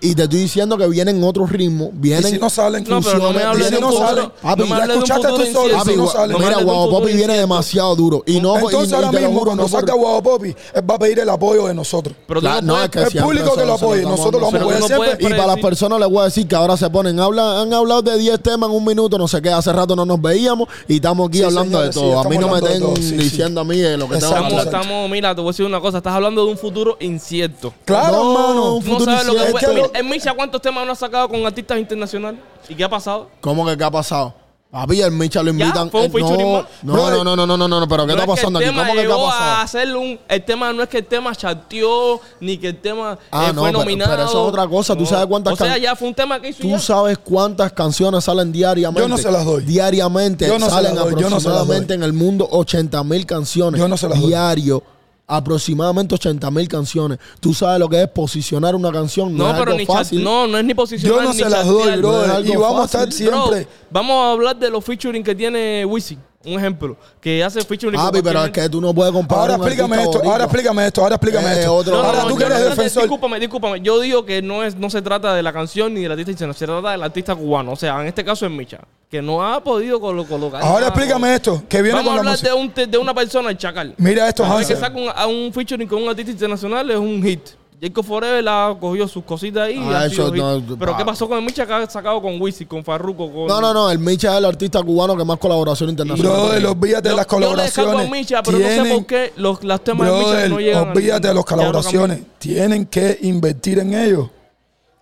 [0.01, 1.89] Y te estoy diciendo que vienen otros ritmos.
[1.93, 4.31] Vienen Y si no salen, No, pero no me y hables si de no salen,
[4.41, 5.85] Papi, no me ya escuchaste tú solo, incierto.
[5.91, 6.33] si no Papi, sale.
[6.35, 7.41] No mira, Guau Popi viene incierto.
[7.41, 8.23] demasiado duro.
[8.27, 10.49] Y no, y- Entonces y ahora lo mismo, juro, cuando no por- salga Guau Popi,
[10.75, 12.15] él va a pedir el apoyo de nosotros.
[12.29, 15.17] Pero no es que el público que lo apoye, nosotros lo vamos a siempre.
[15.19, 18.03] Y para las personas les voy a decir que ahora se ponen, hablan, han hablado
[18.03, 20.95] de 10 temas en un minuto, no sé qué, hace rato no nos veíamos y
[20.97, 22.21] estamos aquí hablando de todo.
[22.21, 25.41] a mí no me estén diciendo a mí eh, lo que Estamos, estamos, mira, te
[25.41, 25.99] voy a decir una cosa.
[25.99, 27.73] Estás hablando de un futuro incierto.
[27.85, 28.75] Claro, No, hermano.
[28.77, 29.88] un futuro sabes lo que incierto.
[29.93, 32.41] Lo- En Misha, ¿cuántos temas no ha sacado con artistas internacionales?
[32.69, 33.29] ¿Y qué ha pasado?
[33.41, 34.35] ¿Cómo que qué ha pasado?
[34.71, 35.91] Papi, el Micha lo invitan.
[35.91, 36.65] fue un eh, featuring no, más.
[36.83, 38.59] no, no, no, no, no, no, no, no, pero ¿qué No está es que pasando
[38.59, 38.75] el aquí?
[38.77, 39.63] tema ¿Cómo que qué ha llegó a pasado?
[39.63, 43.47] hacer un, el tema no es que el tema chateó, ni que el tema Ah,
[43.49, 44.11] eh, no, fue pero- nominado.
[44.11, 44.95] pero eso es otra cosa.
[44.95, 46.79] ¿Tú sabes cuántas O sea, can- ya fue un tema que hizo Tú ya.
[46.81, 49.01] sabes cuántas canciones salen diariamente.
[49.01, 49.63] Yo no se las doy.
[49.65, 51.97] Diariamente Yo no se salen las doy, yo no se las aproximadamente doy.
[51.97, 53.81] en el mundo 80 mil canciones.
[53.81, 54.29] Yo no se las doy.
[54.29, 54.83] Diario.
[55.29, 57.19] Aproximadamente 80 mil canciones.
[57.39, 59.37] Tú sabes lo que es posicionar una canción.
[59.37, 60.25] No, No, es pero algo ni fácil.
[60.25, 62.85] no, no es ni posicionar Yo no ni se las doy, algo Y vamos a
[62.87, 63.07] estar.
[63.09, 63.69] Bro, siempre.
[63.91, 66.19] vamos a hablar de los featuring que tiene Wisin.
[66.45, 66.97] Un ejemplo.
[67.21, 69.51] Que hace featuring Papi, pero es que tú no puedes comparar.
[69.51, 71.75] Ahora explícame esto, ahora explícame esto, ahora explícame Eh, esto.
[71.75, 73.03] otro- No, no, ahora no, tú yo que eres defensor.
[73.03, 73.81] Discúlpame, discúlpame.
[73.81, 76.77] Yo digo que no es, no se trata de la canción ni del artista internacional,
[76.77, 77.73] se trata del artista cubano.
[77.73, 78.79] O sea, en este caso es Micha,
[79.11, 80.63] que no ha podido colo- colocar.
[80.63, 82.49] Ahora nada explícame esto, que viene Vamos a con la música.
[82.51, 83.95] de, un, de una persona, el Chacal.
[83.99, 87.21] Mira esto, vez que saca un, a un featuring con un artista internacional es un
[87.23, 87.41] hit.
[87.81, 89.79] Jacob Forever la cogió sus cositas ahí.
[89.81, 92.67] Ah, ha eso no- Pero ¿qué pasó con el Micha que ha sacado con Wisin,
[92.67, 93.47] con Farruko, con.
[93.47, 93.89] No, no, no.
[93.91, 96.33] El Micha es el artista cubano que más colaboración internacional.
[96.33, 98.11] Brother, olvídate de las Yo le colaboraciones.
[98.11, 100.89] Micha, pero no sé por qué los, las temas de Micha no llegan.
[100.89, 102.21] olvídate de las colaboraciones.
[102.39, 104.29] Tienen que invertir en ellos.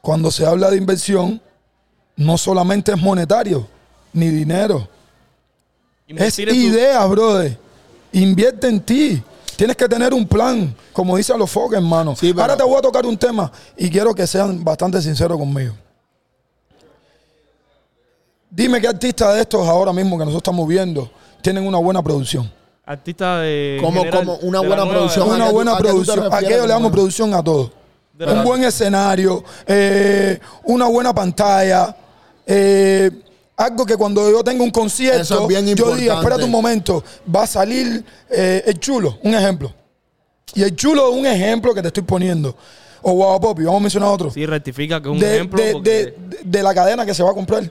[0.02, 1.40] Cuando se habla de inversión,
[2.16, 3.66] no solamente es monetario,
[4.12, 4.86] ni dinero.
[6.08, 7.58] Es Invertir en su- ideas, brother.
[8.12, 9.22] Invierte en ti.
[9.56, 12.14] Tienes que tener un plan, como dice a los foques, hermano.
[12.14, 15.38] Sí, pero- Ahora te voy a tocar un tema y quiero que sean bastante sinceros
[15.38, 15.72] conmigo.
[18.50, 21.10] Dime qué artistas de estos ahora mismo que nosotros estamos viendo
[21.42, 22.50] tienen una buena producción.
[22.84, 23.78] Artista de.
[23.82, 24.36] ¿Cómo- general, cómo?
[24.42, 25.28] Una buena nueva- producción?
[25.30, 26.16] ¿a Una buena a producción.
[26.20, 27.72] refieres, Aquello le damos producción a todo.
[28.12, 31.94] De un buen escenario, eh, una buena pantalla,
[32.46, 33.10] eh,
[33.56, 37.02] algo que cuando yo tenga un Eso concierto, es bien yo diga, espérate un momento,
[37.34, 39.72] va a salir eh, el chulo, un ejemplo.
[40.54, 42.54] Y el chulo es un ejemplo que te estoy poniendo.
[43.02, 44.30] O Guau Popi, vamos a mencionar otro.
[44.30, 45.62] Sí, rectifica que es un de, ejemplo.
[45.62, 47.70] de- porque- de- de- de la cadena que se va a comprar.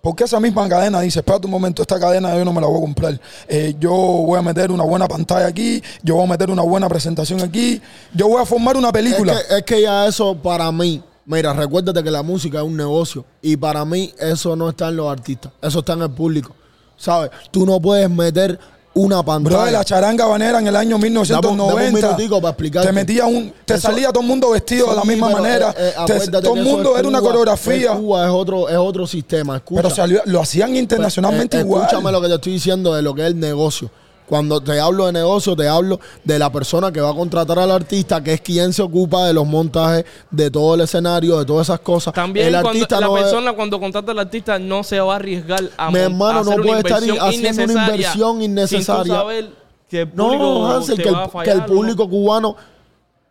[0.00, 2.78] Porque esa misma cadena dice, espérate un momento, esta cadena yo no me la voy
[2.78, 3.20] a comprar.
[3.46, 6.88] Eh, yo voy a meter una buena pantalla aquí, yo voy a meter una buena
[6.88, 7.80] presentación aquí,
[8.12, 9.34] yo voy a formar una película.
[9.34, 12.76] Es que, es que ya eso para mí, mira, recuérdate que la música es un
[12.76, 16.54] negocio y para mí eso no está en los artistas, eso está en el público.
[16.96, 17.30] ¿Sabes?
[17.50, 18.58] Tú no puedes meter
[18.94, 19.56] una pantalla.
[19.62, 22.40] Bro, la charanga banera en el año Dame un- dame un 1990.
[22.40, 22.86] para.
[22.86, 25.74] Te metía un, te Eso- salía todo el mundo vestido de la misma manera.
[25.76, 27.92] eh, eh, Te- todo el mundo era una coreografía.
[27.96, 29.56] Cuba es otro, es otro sistema.
[29.56, 29.82] Escucha.
[29.82, 31.82] Pero salió- lo hacían internacionalmente Eh, igual.
[31.84, 33.90] Escúchame lo que te estoy diciendo de lo que es el negocio.
[34.32, 37.70] Cuando te hablo de negocio, te hablo de la persona que va a contratar al
[37.70, 41.66] artista, que es quien se ocupa de los montajes, de todo el escenario, de todas
[41.66, 42.14] esas cosas.
[42.14, 45.16] También el artista la no es- persona cuando contrata al artista no se va a
[45.16, 49.14] arriesgar a, Mi hermano, a no puede estar haciendo una innecesaria inversión Sin tú innecesaria.
[49.16, 49.50] saber
[49.90, 51.66] que el público No, Hansel, te que el, va a que fallar, el ¿no?
[51.66, 52.56] público cubano,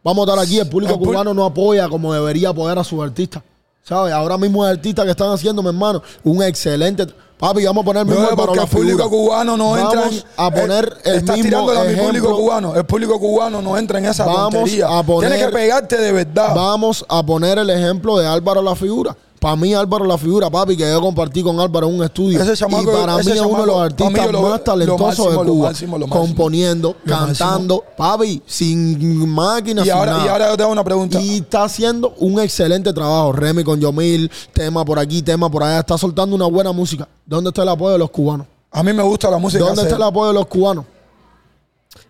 [0.03, 3.01] vamos a estar aquí, el público El cubano no apoya como debería apoyar a sus
[3.01, 3.41] artistas.
[3.81, 4.13] ¿Sabes?
[4.13, 7.07] Ahora mismo hay artistas que están haciendo, mi hermano, un excelente.
[7.41, 10.51] Papi, vamos a poner el mismo Álvaro porque el público cubano no entra Vamos a
[10.51, 12.75] poner el estás mismo a mi público cubano.
[12.75, 14.85] El público cubano no entra en esa Vamos tontería.
[14.87, 16.53] a poner- Tienes que pegarte de verdad.
[16.55, 19.15] Vamos a poner el ejemplo de Álvaro La Figura.
[19.41, 22.39] Para mí, Álvaro La Figura, papi, que yo compartí con Álvaro en un estudio.
[22.39, 25.01] Ese chamaco- y para ese mí es uno de los artistas lo- más lo talentosos
[25.07, 25.67] máximo, de lo Cuba.
[25.69, 26.27] máximo, lo máximo.
[26.27, 27.49] componiendo, Lo máximo.
[27.49, 30.25] cantando, papi, sin máquina, y, sin ahora, nada.
[30.25, 31.19] y ahora yo te hago una pregunta.
[31.19, 33.31] Y está haciendo un excelente trabajo.
[33.31, 35.79] Remy con Yomil, tema por aquí, tema por allá.
[35.79, 37.07] Está soltando una buena música.
[37.25, 38.45] ¿Dónde está el apoyo de los cubanos?
[38.71, 39.63] A mí me gusta la música.
[39.65, 40.85] ¿Dónde está el apoyo de los cubanos?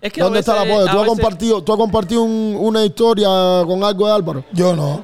[0.01, 0.85] Es que a ¿Dónde está el apoyo?
[0.85, 3.27] ¿Tú has veces- compartido, tú has compartido un- una historia
[3.65, 4.43] con algo de Álvaro?
[4.51, 5.03] Yo no.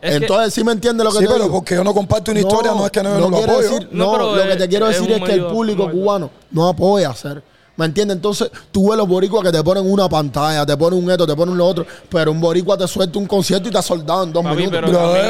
[0.00, 1.54] Es que- Entonces, ¿sí me entiendes lo que Sí, te pero digo?
[1.56, 3.60] porque yo no comparto una historia, no es que no, no lo apoyo.
[3.60, 6.30] decir- No, no, pero lo que te quiero es decir es que el público cubano
[6.50, 7.42] no apoya hacer.
[7.76, 8.16] ¿Me entiendes?
[8.16, 11.36] Entonces, tú ves los boricuas que te ponen una pantalla, te ponen un esto, te
[11.36, 14.32] ponen lo otro, pero un boricua te suelta un concierto y te ha soldado en
[14.32, 14.78] dos Papi, minutos.
[14.80, 14.82] Eh,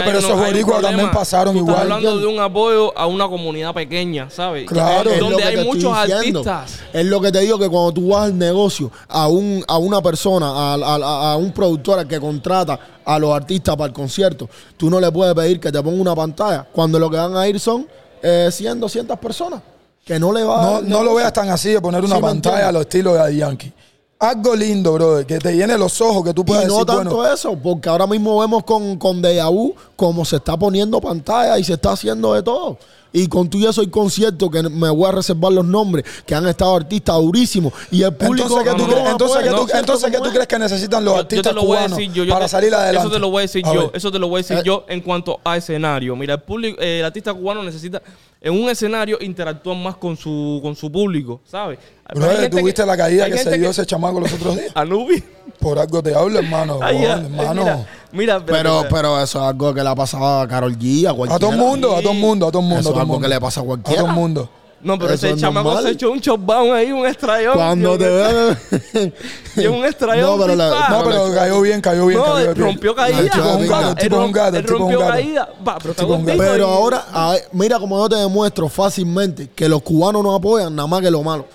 [0.05, 1.93] pero uno- esos boricuas también pasaron Tú estás igual.
[1.93, 4.67] hablando de un apoyo a una comunidad pequeña, ¿sabes?
[4.69, 5.11] Claro.
[5.11, 6.39] Es donde hay muchos diciendo.
[6.49, 6.81] artistas.
[6.93, 10.01] Es lo que te digo que cuando tú vas al negocio, a un a una
[10.01, 14.49] persona, a, a- a un productor al que contrata a los artistas para el concierto,
[14.77, 17.49] tú no le puedes pedir que te ponga una pantalla cuando lo que van a
[17.49, 17.89] ir son
[18.23, 19.61] eh, 100, 200 personas.
[20.07, 22.15] Que no le va a No, dar no lo veas tan así de poner una
[22.17, 23.73] Sí, pantalla a los estilos de Daddy Yankee.
[24.21, 27.17] Algo lindo, brother, que te llene los ojos, que tú puedas Y no decir, tanto
[27.17, 31.59] bueno, eso, porque ahora mismo vemos con, con Deja Vu cómo se está poniendo pantalla
[31.59, 32.79] y se está haciendo de todo.
[33.13, 36.35] Y con tú y eso hay conciertos que me voy a reservar los nombres, que
[36.35, 37.73] han estado artistas durísimos.
[37.91, 40.19] Y el público entonces, ¿qué tú, crees, los entonces, apoya ¿qué en tú- entonces, ¿qué
[40.19, 42.45] tú crees que necesitan los artistas te lo voy a cubanos decir yo, yo para
[42.47, 43.01] te- salir adelante?
[43.07, 43.81] Eso te lo voy a decir A yo.
[43.81, 43.91] ver.
[43.95, 44.63] Eso te lo voy a decir Eh.
[44.65, 46.15] yo en cuanto a escenario.
[46.17, 48.03] Mira, el público, eh, el artista cubano necesita
[48.41, 51.79] en un escenario interactuar más con su con su público, ¿sabes?
[52.07, 54.33] Hay Brother, gente ¿tú viste que- la caída hay que se dio ese chamaco los
[54.33, 54.71] otros días?
[54.75, 55.23] Anubi.
[55.59, 56.79] Por algo te hablo, hermano.
[56.83, 57.87] Ay, ya, hermano.
[58.13, 61.35] Mira, Pero, pero eso es algo que le ha pasado a Carol G, a cualquiera.
[61.37, 62.81] A todo el mundo, a todo el mundo, a todo el mundo.
[62.81, 63.29] Eso a es algo mundo.
[63.29, 64.01] que le pasa a A cualquiera.
[64.03, 64.49] todo el mundo.
[64.83, 65.85] No, pero Eso ese es chamaco normal.
[65.85, 67.55] se echó un chopdown ahí, un estrellón.
[67.55, 68.59] Cuando te vean.
[69.57, 70.39] Y un estrellón.
[70.39, 70.89] No, pero la- dispa.
[70.91, 72.19] No, pero cayó bien, cayó bien.
[72.21, 72.67] No, cayó él bien.
[72.67, 73.19] rompió caída.
[73.21, 74.81] El tipo es un gato, el tipo es un gato, Él el tipo es un
[74.81, 75.13] rompió gato.
[75.13, 75.49] caída.
[75.67, 76.39] Va, pero está tipo un gato.
[76.39, 77.05] Pero y- ahora,
[77.53, 81.23] mira como yo te demuestro fácilmente que los cubanos no apoyan nada más que lo
[81.23, 81.47] malo.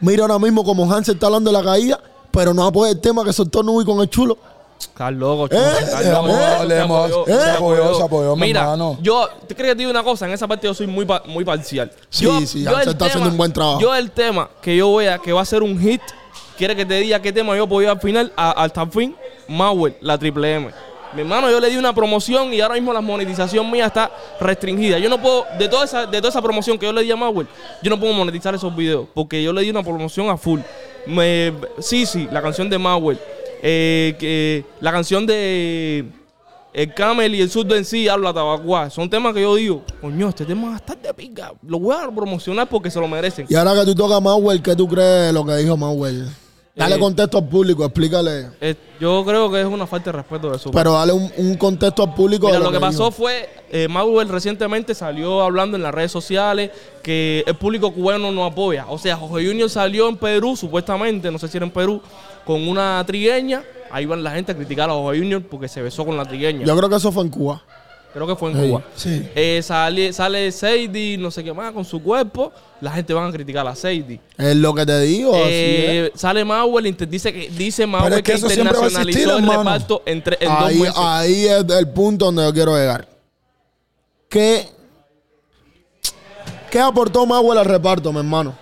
[0.00, 3.24] Mira ahora mismo como Hansel está hablando de la caída, pero no apoya el tema
[3.24, 4.38] que soltó Nubi con el chulo.
[4.80, 8.42] Estás loco, Eh, chulo, estás le loco, le se apoyó, se apoyó, se apoyó, mi
[8.46, 8.98] Mira, hermano.
[9.00, 10.26] yo, ¿te crees que te digo una cosa?
[10.26, 11.90] En esa parte yo soy muy, pa- muy parcial.
[12.10, 13.80] Sí, yo, sí, yo el está haciendo un buen trabajo.
[13.80, 16.00] Yo el tema que yo vea que va a ser un hit,
[16.56, 19.16] quiere que te diga qué tema yo apoyo al final, a- hasta el fin,
[19.48, 20.70] Mauer, la triple M.
[21.14, 24.10] Mi hermano, yo le di una promoción y ahora mismo la monetización mía está
[24.40, 24.98] restringida.
[24.98, 27.16] Yo no puedo, de toda esa, de toda esa promoción que yo le di a
[27.16, 27.46] Mauer,
[27.82, 30.60] yo no puedo monetizar esos videos porque yo le di una promoción a full.
[31.06, 33.18] Me, sí, sí, la canción de Mauer,
[33.62, 36.04] eh, que, la canción de
[36.72, 38.90] el Camel y el Surdo en sí, habla tabacuá.
[38.90, 41.52] Son temas que yo digo, coño, este tema va a estar de pica.
[41.66, 43.46] Lo voy a promocionar porque se lo merecen.
[43.48, 46.26] Y ahora que tú tocas Mauer, ¿qué tú crees lo que dijo Mauer?
[46.78, 48.50] Dale Eh, contexto al público, explícale.
[48.60, 51.56] Eh, yo creo que es una falta de respeto de su Pero dale un, un
[51.56, 53.10] contexto al público Mira, de lo que pasó dijo.
[53.10, 56.70] fue, eh, Mauer recientemente salió hablando en las redes sociales
[57.02, 58.86] que el público cubano no apoya.
[58.88, 62.00] O sea, Jorge Junior salió en Perú, supuestamente, no sé si era en Perú,
[62.48, 63.62] con una trigueña.
[63.90, 66.64] Ahí van la gente a criticar a Jorge Junior porque se besó con la trigueña.
[66.64, 67.62] Yo creo que eso fue en Cuba.
[68.14, 68.82] Creo que fue en Sí, Cuba.
[68.96, 69.28] sí.
[69.34, 72.50] Eh, sale, sale Sadie, no sé qué más, con su cuerpo.
[72.80, 74.18] La gente van a criticar a Sadie.
[74.38, 75.32] Es lo que te digo.
[75.36, 80.38] Eh, sale Mauer, dice que dice Mauer es que que, internacionalizó existir, el reparto entre,
[80.40, 80.94] en dos ahí, meses.
[80.96, 83.06] ahí es el punto donde yo quiero llegar.
[84.30, 84.68] ¿Qué,
[86.70, 88.56] qué aportó Mauer al reparto, mi hermano?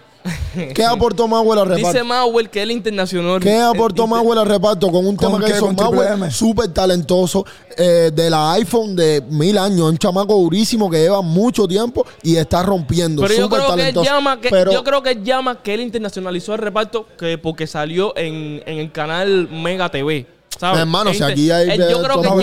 [0.74, 1.88] ¿Qué aportó Mauer al reparto?
[1.92, 3.40] Dice Mauer que él internacional.
[3.40, 6.32] ¿Qué aportó Mauer al reparto con un ¿Con tema que Triple Mauer?
[6.32, 7.44] Súper talentoso,
[7.76, 12.36] eh, de la iPhone de mil años, un chamaco durísimo que lleva mucho tiempo y
[12.36, 13.22] está rompiendo.
[13.22, 14.10] Pero yo creo, que él talentoso.
[14.10, 17.66] llama que, Pero- yo creo que él llama que él internacionalizó el reparto que porque
[17.66, 20.26] salió en, en el canal Mega TV.
[20.58, 20.80] ¿Sabes?
[20.80, 22.42] Hermano, si inter- aquí hay él- yo creo que todos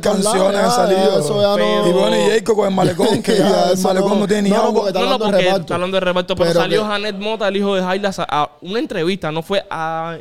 [0.00, 1.20] canciones, han ya, salido.
[1.20, 1.88] Eso ya no.
[1.88, 4.62] Y bueno, y Jacob con el malecón, que ya el malecón no tiene ni está
[4.62, 5.60] No, no, hablando de porque reparto.
[5.60, 9.30] está hablando de reparto, pero, salió Janet Mota, el hijo de Jaila, a una entrevista,
[9.32, 10.18] no fue a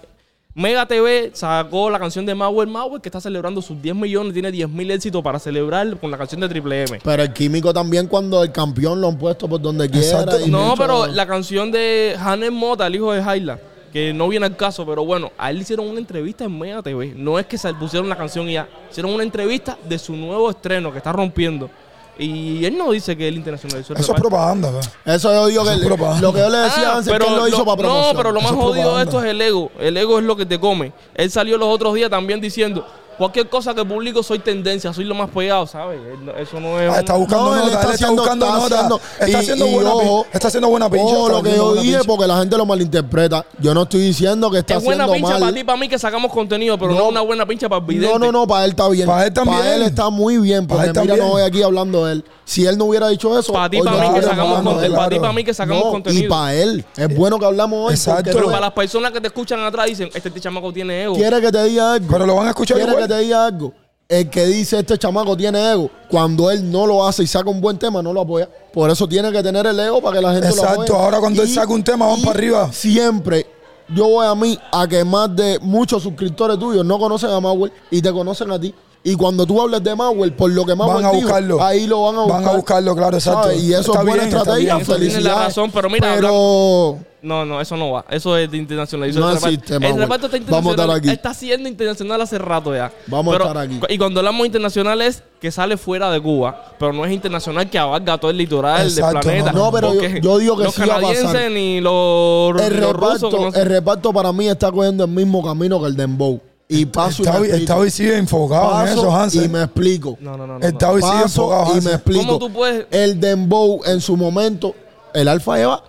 [0.53, 4.51] Mega TV, sacó la canción de Mauer Mauer, que está celebrando sus 10 millones, tiene
[4.51, 6.99] 10 mil éxitos para celebrar con la canción de Triple M.
[7.01, 10.05] Pero el químico también cuando el campeón lo han puesto por donde quiera.
[10.23, 10.41] Exacto.
[10.45, 13.59] y No, pero la canción de Janet Mota, el hijo de Jaila,
[13.91, 16.81] que no viene al caso, pero bueno, a él le hicieron una entrevista en Mega
[16.81, 17.13] TV.
[17.15, 18.67] No es que se pusieron la canción y ya.
[18.89, 21.69] Hicieron una entrevista de su nuevo estreno que está rompiendo.
[22.17, 24.91] Y él no dice que él internacionalizó el Eso es propaganda, ¿verdad?
[25.05, 26.21] Eso yo digo Eso que es propaganda.
[26.21, 28.07] lo que yo le decía Ah, antes es que él lo hizo para promoción.
[28.13, 29.71] No, pero lo más jodido de esto es el ego.
[29.79, 30.91] El ego es lo que te come.
[31.15, 32.85] Él salió los otros días también diciendo,
[33.21, 35.99] cualquier cosa que publico soy tendencia, soy lo más pegado, ¿sabes?
[36.39, 36.91] Eso no es...
[36.91, 38.75] Ah, está buscando No, él nota, está él está haciendo- buscando está nota.
[38.75, 41.05] haciendo- está y- haciendo y buena ojo, pi- está haciendo buena pincha.
[41.05, 42.07] Ojo, lo que haciendo yo dije pincha.
[42.07, 43.45] porque la gente lo malinterpreta.
[43.59, 45.49] Yo no estoy diciendo que está es buena haciendo pincha mal.
[45.49, 47.07] para ti, para mí, que sacamos contenido, pero no, No.
[47.09, 48.11] una buena pincha para el vidente.
[48.11, 49.07] No, no, no, para él está bien.
[49.07, 49.61] Para él también.
[49.65, 50.65] él está muy bien.
[50.67, 52.25] Para Porque él mira, no voy aquí hablando de él.
[52.43, 53.53] Si él no hubiera dicho eso.
[53.53, 54.83] Para ti, para no mí, que sacamos contenido.
[54.85, 54.91] él.
[54.93, 56.25] Para ti, para mí, que sacamos No, contenido.
[56.25, 56.85] Y para él.
[56.97, 57.93] Es bueno que hablamos hoy.
[57.93, 58.31] Exacto.
[58.33, 61.13] Pero para las personas que te escuchan atrás dicen, este, este chamaco tiene ego.
[61.15, 62.07] Quiere que te diga algo.
[62.11, 63.07] Pero lo van a escuchar igual.
[63.11, 63.73] Te diga algo.
[64.07, 67.61] El que dice este chamaco tiene ego, cuando él no lo hace y saca un
[67.61, 68.49] buen tema, no lo apoya.
[68.73, 70.71] Por eso tiene que tener el ego para que la gente lo apoye.
[70.71, 72.73] Exacto, ahora cuando él saca un tema, van para arriba.
[72.73, 73.45] Siempre,
[73.87, 77.71] yo voy a mí a que más de muchos suscriptores tuyos no conocen a Mauer
[77.89, 78.73] y te conocen a ti.
[79.03, 81.63] Y cuando tú hables de Mauer, por lo que Mauer Van a dijo, buscarlo.
[81.63, 82.41] ahí lo van a buscar.
[82.43, 83.43] Van a buscarlo, claro, exacto.
[83.45, 83.63] ¿sabes?
[83.63, 84.79] Y eso Está es buena bien, estrategia.
[84.97, 88.05] tiene la razón, pero mira, Pero No, no, eso no va.
[88.09, 89.11] Eso es de internacional.
[89.13, 90.97] No el reparto- existe, El reparto está Vamos a estar internacional.
[90.97, 91.09] aquí.
[91.09, 92.91] Está siendo internacional hace rato ya.
[93.07, 93.79] Vamos a estar aquí.
[93.89, 97.77] Y cuando hablamos internacional es que sale fuera de Cuba, pero no es internacional que
[97.79, 99.51] abarca todo el litoral Exacto, del planeta.
[99.51, 101.15] no, no, pero yo- digo que los sí va a pasar.
[101.15, 103.61] canadienses ni los, el los rusos reparto, conocen.
[103.61, 106.39] el reparto para mí está cogiendo el mismo camino que el Dembow.
[106.73, 107.79] Y paso Está, y me está explico.
[107.81, 110.17] hoy sigue enfocado en eso, y me explico.
[110.21, 110.57] No, no, no.
[110.59, 110.93] no, Está no.
[110.93, 112.25] hoy sigue enfocado, y me explico.
[112.25, 114.73] ¿Cómo tú puedes- El Dembow en su momento,
[115.13, 115.83] el Alfa lleva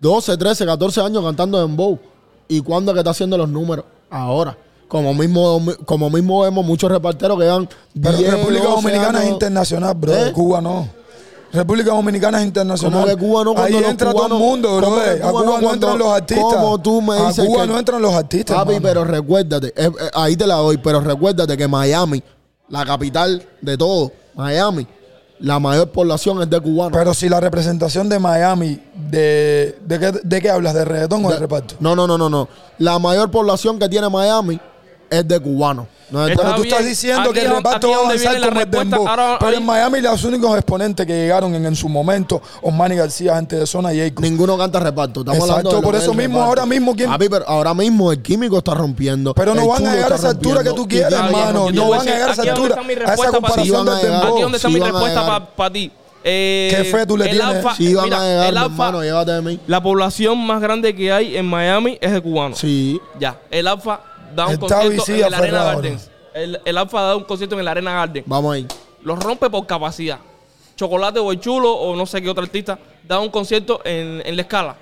[0.00, 1.98] 12, 13, 14 años cantando Dembow.
[2.48, 3.84] ¿Y cuándo es que está haciendo los números?
[4.10, 4.56] Ahora.
[4.88, 7.68] Como mismo, como mismo vemos muchos reparteros que dan
[8.02, 10.12] Pero 10, República 12 Dominicana es internacional, bro.
[10.12, 10.32] ¿Eh?
[10.32, 10.88] Cuba no.
[11.52, 13.02] República Dominicana es internacional.
[13.02, 13.54] ¿Cómo que Cuba no?
[13.58, 15.00] Ahí entra todo el mundo, ¿Cómo bro.
[15.28, 16.46] A Cuba no entran los artistas.
[16.54, 18.56] cómo tú me dices A Cuba que- no entran los artistas.
[18.56, 22.22] Papi, pero recuérdate, eh, eh, ahí te la doy, pero recuérdate que Miami,
[22.68, 24.86] la capital de todo, Miami,
[25.40, 26.96] la mayor población es de cubanos.
[26.96, 28.78] Pero si la representación de Miami,
[29.10, 30.74] ¿de, de, qué, de qué hablas?
[30.74, 31.74] ¿De reggaetón o de reparto?
[31.80, 32.48] No, no, no, no, no.
[32.78, 34.60] La mayor población que tiene Miami
[35.10, 35.86] es de cubanos.
[36.10, 36.74] No es de- Está Pero tú bien.
[36.74, 38.60] estás diciendo Aquí que el es- reparto aquí va a donde avanzar viene la como
[38.60, 38.96] el respuesta.
[38.96, 39.08] dembow.
[39.08, 43.36] Ahora Pero en Miami los únicos exponentes que llegaron en, en su momento, Osmani García,
[43.36, 44.22] gente de zona y Eiko.
[44.22, 45.20] Ninguno canta reparto.
[45.20, 46.48] Estamos Exacto, hablando de lo por que es eso el mismo, reparto.
[46.48, 49.34] ahora mismo, ¿quién- Papi, pero ahora mismo el químico está rompiendo.
[49.34, 51.14] Pero no el van a chulo llegar a está esa altura que tú quieres, y
[51.14, 51.70] hermano.
[51.70, 53.06] No van a llegar a esa decir, aquí es altura, donde está mi a esa
[53.06, 54.32] respuesta para- comparación del dembow.
[54.34, 55.46] Aquí donde está Sí mi van a respuesta llegar.
[55.56, 55.92] para ti.
[56.22, 57.56] Eh, ¿Qué fe tú le el tienes?
[57.56, 59.60] alfa- Sí van mira, a llegar, el mi alfa- hermano, llévate de mí.
[59.66, 62.58] La población más grande que hay en Miami es de cubanos.
[62.58, 63.00] Sí.
[63.18, 64.00] Ya, el Alfa
[64.34, 65.64] da un concierto en el Arena.
[65.64, 66.10] Gardens.
[66.32, 68.24] El, el Alfa da un concierto en el Arena Garden.
[68.26, 68.66] Vamos ahí.
[69.02, 70.18] Los rompe por capacidad.
[70.76, 74.36] Chocolate o el Chulo o no sé qué otro artista da un concierto en, en
[74.36, 74.76] la escala.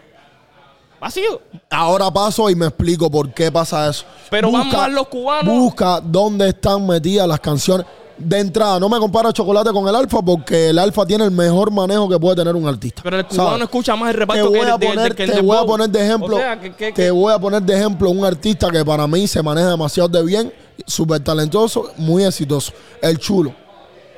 [1.01, 1.41] Vacío.
[1.71, 4.05] Ahora paso y me explico por qué pasa eso.
[4.31, 5.55] Pero van más los cubanos.
[5.55, 7.87] Busca dónde están metidas las canciones.
[8.19, 11.71] De entrada, no me compara chocolate con el alfa porque el alfa tiene el mejor
[11.71, 13.01] manejo que puede tener un artista.
[13.05, 13.63] Pero el cubano ¿Sabes?
[13.65, 15.57] escucha más el Te reparto voy que a el de- poner, que el te voy
[15.57, 18.11] a poner de ejemplo, O sea, que- que- te que- voy a poner de ejemplo
[18.11, 20.53] un artista que para mí se maneja demasiado de bien,
[20.85, 23.55] súper talentoso, muy exitoso, el chulo.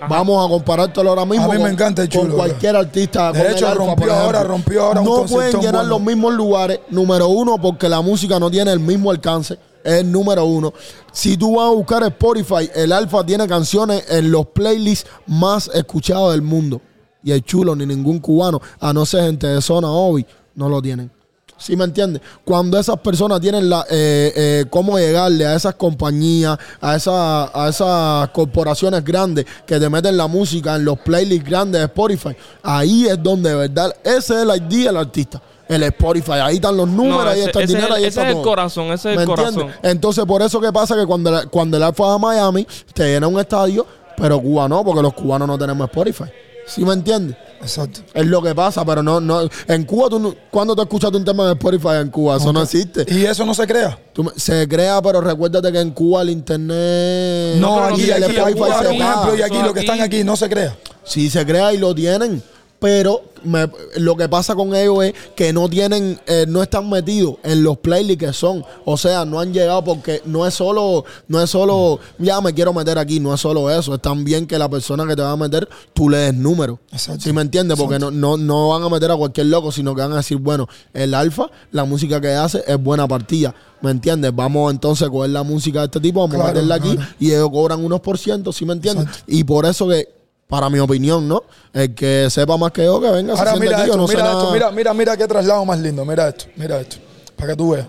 [0.08, 3.32] Vamos a comparártelo ahora mismo A mí me con- encanta el con Chulo, cualquier artista.
[3.32, 5.88] De con el hecho, Alfa, rompió ahora, rompió ahora un No concepto pueden llenar bueno.
[5.90, 9.58] los mismos lugares, número uno, porque la música no tiene el mismo alcance.
[9.84, 10.72] Es el número uno.
[11.12, 16.32] Si tú vas a buscar Spotify, el Alfa tiene canciones en los playlists más escuchados
[16.32, 16.80] del mundo.
[17.22, 20.24] Y el chulo, ni ningún cubano, a no ser gente de zona Obi,
[20.54, 21.10] no lo tienen.
[21.58, 22.22] ¿Sí me entiendes?
[22.42, 27.68] Cuando esas personas tienen la, eh, eh, cómo llegarle a esas compañías, a, esa- a
[27.68, 33.06] esas corporaciones grandes que te meten la música en los playlists grandes de Spotify, ahí
[33.06, 35.42] es donde de verdad, ese es el ID del artista.
[35.70, 38.02] El Spotify, ahí están los números, No, ahí ese- está el ese es dinero, el-
[38.02, 39.48] ahí ese está es el corazón, ese es el ¿Me corazón.
[39.54, 39.76] entiendes?
[39.82, 43.04] Entonces, por eso que pasa que cuando, la- cuando el Alfa va a Miami, te
[43.04, 46.24] llena un estadio, pero Cuba no, porque los cubanos no tenemos Spotify.
[46.66, 47.36] ¿Sí me entiendes?
[47.62, 48.00] Exacto.
[48.14, 49.40] Es lo que pasa, pero no, no.
[49.66, 52.36] En Cuba, tú no- ¿cuándo te escuchaste un tema de Spotify en Cuba?
[52.36, 53.04] Eso no existe.
[53.12, 53.98] Y eso no se crea.
[54.12, 57.56] Tú se crea, pero recuérdate que en Cuba el internet.
[57.60, 59.86] No, aquí, aquí, el aquí, Spotify aquí, se ejemplo, y aquí Eso los que aquí-
[59.88, 60.76] están aquí no se crea.
[61.04, 62.42] Sí se crea y lo tienen.
[62.80, 67.34] Pero me- lo que pasa con ellos es que no tienen, eh, no están metidos
[67.42, 68.64] en los playlists que son.
[68.86, 72.72] O sea, no han llegado porque no es solo, no es solo, ya me quiero
[72.72, 73.94] meter aquí, no es solo eso.
[73.94, 76.78] Es también que la persona que te va a meter, tú le des número.
[76.90, 77.20] Exacto.
[77.22, 77.78] ¿Sí me entiendes?
[77.78, 80.38] Porque no, no, no van a meter a cualquier loco, sino que van a decir,
[80.38, 83.54] bueno, el alfa, la música que hace es buena partida.
[83.82, 84.34] ¿Me entiendes?
[84.34, 87.12] Vamos entonces a coger la música de este tipo, vamos a meterla aquí claro.
[87.18, 89.06] y ellos cobran unos por ciento, ¿sí me entiendes?
[89.06, 89.24] Exacto.
[89.26, 90.06] Y por eso que,
[90.50, 91.44] para mi opinión, ¿no?
[91.72, 94.06] El que sepa más que yo, que venga, se Ahora siente mira yo esto, no
[94.08, 96.04] mira esto, mira, mira, mira qué traslado más lindo.
[96.04, 96.96] Mira esto, mira esto.
[97.36, 97.86] Para que tú veas.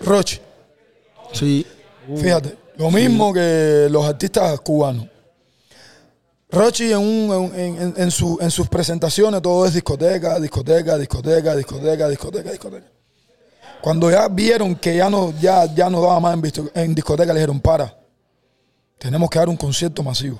[0.00, 0.40] Roche,
[1.32, 1.66] Sí,
[2.16, 5.06] fíjate, lo mismo que los artistas cubanos.
[6.50, 11.56] Rochi en, un, en, en- en su- en sus presentaciones todo es discoteca, discoteca, discoteca,
[11.56, 12.86] discoteca, discoteca, discoteca.
[13.82, 17.40] Cuando ya vieron que ya no, ya, ya no daba más en, en discoteca, le
[17.40, 17.92] dijeron, para,
[18.98, 20.38] tenemos que dar un concierto masivo.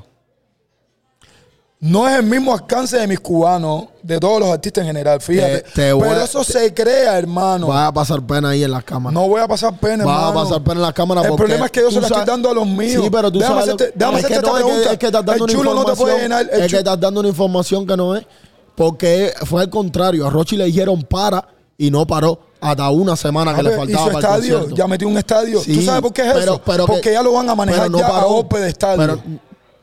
[1.86, 5.60] No es el mismo alcance de mis cubanos, de todos los artistas en general, fíjate.
[5.60, 7.66] Te- te voy Pero a- eso se crea, hermano.
[7.66, 9.12] vas a pasar pena ahí en las cámaras.
[9.12, 10.44] No voy a pasar pena, Vas a hermano.
[10.48, 12.54] pasar pena en las cámaras El problema es que yo se la estoy dando a
[12.54, 13.02] los míos.
[13.04, 13.74] Sí, pero tú déjame sabes...
[13.74, 14.92] hacerte, déjame es que hacerte no, esta es que- pregunta.
[14.92, 16.54] es que estás dando el una chulo no te puede información- llenar.
[16.54, 18.26] el Es que estás dando una información que no es.
[18.74, 20.26] Porque fue al contrario.
[20.26, 23.78] A Rochi le dijeron para y no paró hasta una semana que le A ver,
[23.80, 24.76] faltaba y su para el estadio, concierto.
[24.76, 25.60] ya metió un estadio.
[25.60, 26.62] Sí, ¿Tú sabes por qué es pero- eso?
[26.64, 28.28] pero Porque que- ya lo van a manejar pero no ya a paró.
[28.30, 28.96] golpe de estadio.
[28.98, 29.22] Pero-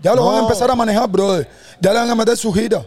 [0.02, 1.47] ya lo van a empezar a manejar, brother.
[1.80, 2.86] Ya le van a meter su gira.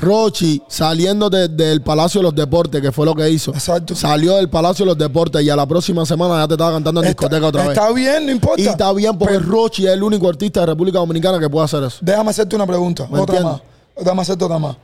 [0.00, 3.50] Rochi saliendo de- del Palacio de los Deportes, que fue lo que hizo.
[3.52, 3.96] Exacto.
[3.96, 7.00] Salió del Palacio de los Deportes y a la próxima semana ya te estaba cantando
[7.02, 7.72] en discoteca otra vez.
[7.76, 8.62] Está bien, no importa.
[8.62, 11.82] Y está bien porque Rochi es el único artista de República Dominicana que puede hacer
[11.82, 11.98] eso.
[12.00, 13.08] Déjame hacerte una pregunta.
[13.10, 13.60] ¿Me Otra entiendes?
[13.96, 14.04] más.
[14.04, 14.76] Déjame hacerte otra más.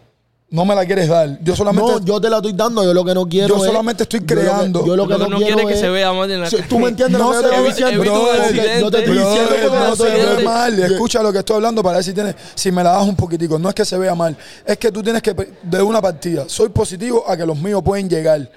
[0.54, 1.36] No me la quieres dar.
[1.42, 1.90] Yo solamente.
[1.90, 4.20] No, yo te la estoy dando, yo lo que no quiero Yo es- solamente estoy
[4.20, 4.86] yo lo que- creando.
[4.86, 6.40] Yo lo que, Lo que no, no quiero quiere que es- se vea más en
[6.42, 8.04] la Sí, Tú me entiendes No lo que se yo te ve- estoy diciendo.
[8.04, 8.80] Yo te-.
[8.80, 10.78] Yo estoy diciendo porque no se te ve mal.
[10.78, 13.58] Escucha lo que estoy hablando para ver si tienes, si me la das un poquitico.
[13.58, 16.44] No es que se vea mal, es que tú tienes que de una partida.
[16.46, 18.48] Soy positivo a que los míos pueden llegar.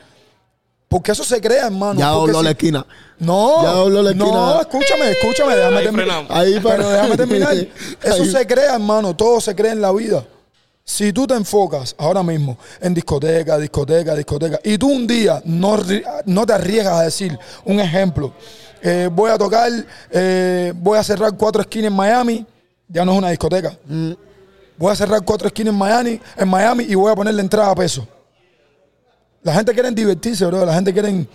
[0.87, 1.99] Porque eso se crea, hermano.
[1.99, 2.85] Ya dobló si- la esquina.
[3.17, 4.31] No, Ya dobló la esquina.
[4.31, 6.25] no, escúchame, escúchame, déjame Ahí terminar.
[6.29, 7.53] Ahí Pero déjame terminar.
[8.03, 9.15] Eso Ahí- se crea, hermano.
[9.15, 10.23] Todo se crea en la vida.
[10.89, 15.77] Si tú te enfocas ahora mismo en discoteca, discoteca, discoteca, y tú un día no,
[16.25, 18.33] no te arriesgas a decir, un ejemplo,
[18.81, 19.69] eh, voy a tocar,
[20.09, 22.45] eh, voy a cerrar cuatro esquinas en Miami,
[22.87, 23.77] ya no es una discoteca.
[23.85, 24.13] Mm.
[24.77, 27.69] Voy a cerrar cuatro esquinas en Miami, en Miami y voy a poner la entrada
[27.69, 28.07] a peso.
[29.43, 30.65] La gente quiere divertirse, bro.
[30.65, 31.27] La gente quiere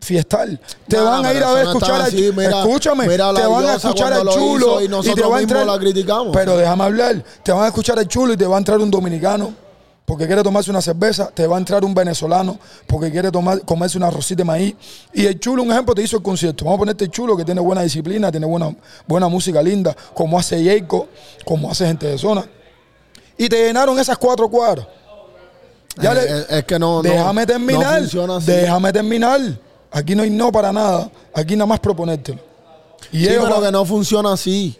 [0.00, 0.48] fiestar.
[0.88, 2.30] Te Nah, van a ir a ver no escuchar al así.
[2.36, 5.40] Mira- Escúchame, mira te van a escuchar al chulo y y te nosotros va a
[5.40, 5.66] entrar.
[5.66, 6.30] la criticamos.
[6.32, 7.24] Pero déjame hablar.
[7.42, 9.52] Te van a escuchar al chulo y te va a entrar un dominicano
[10.06, 11.30] porque quiere tomarse una cerveza.
[11.32, 14.74] Te va a entrar un venezolano porque quiere tomar, comerse una rosita de maíz.
[15.12, 16.64] Y el chulo, un ejemplo, te hizo el concierto.
[16.64, 18.74] Vamos a ponerte el chulo que tiene buena disciplina, tiene buena,
[19.06, 21.06] buena música linda, como hace Jacob,
[21.44, 22.44] como hace gente de zona.
[23.38, 24.86] Y te llenaron esas cuatro cuadras.
[26.00, 27.02] Ya Eh, le- es que no.
[27.02, 27.94] no- déjame terminar.
[27.94, 28.46] No funciona así.
[28.50, 29.40] déjame terminar.
[29.90, 31.10] Aquí no hay no para nada.
[31.34, 32.38] Aquí nada más proponértelo.
[33.12, 34.76] Y Sí, ellos pero van- que no funciona así.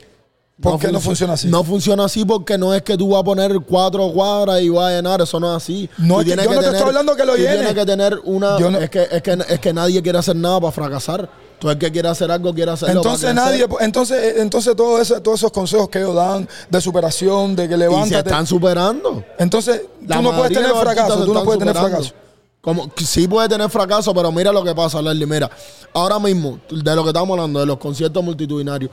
[0.61, 1.49] ¿Por qué no funciona así?
[1.49, 4.91] No funciona así porque no es que tú vas a poner cuatro cuadras y vas
[4.93, 5.89] a llenar, eso no es así.
[5.97, 7.55] No, Tú es que yo no te estoy hablando que lo llenes.
[7.61, 8.59] Tienes que tener una.
[8.59, 11.31] No- es, que, es, que, es que nadie quiere hacer nada para fracasar.
[11.59, 12.97] Tú el que quiere hacer algo, quiere hacerlo.
[13.01, 17.57] entonces para nadie, entonces, entonces todo ese- todos esos consejos que ellos dan de superación,
[17.57, 18.17] de que Y se levántate.
[18.31, 19.25] están superando.
[19.39, 22.13] Entonces, La tú no puedes tener fracaso, tú no puedes tener fracaso.
[22.61, 25.27] Como, sí puede tener fracaso, pero mira lo que pasa, Leslie.
[25.27, 25.51] Mira,
[25.95, 28.91] ahora mismo, de lo que estamos hablando, de los conciertos multitudinarios,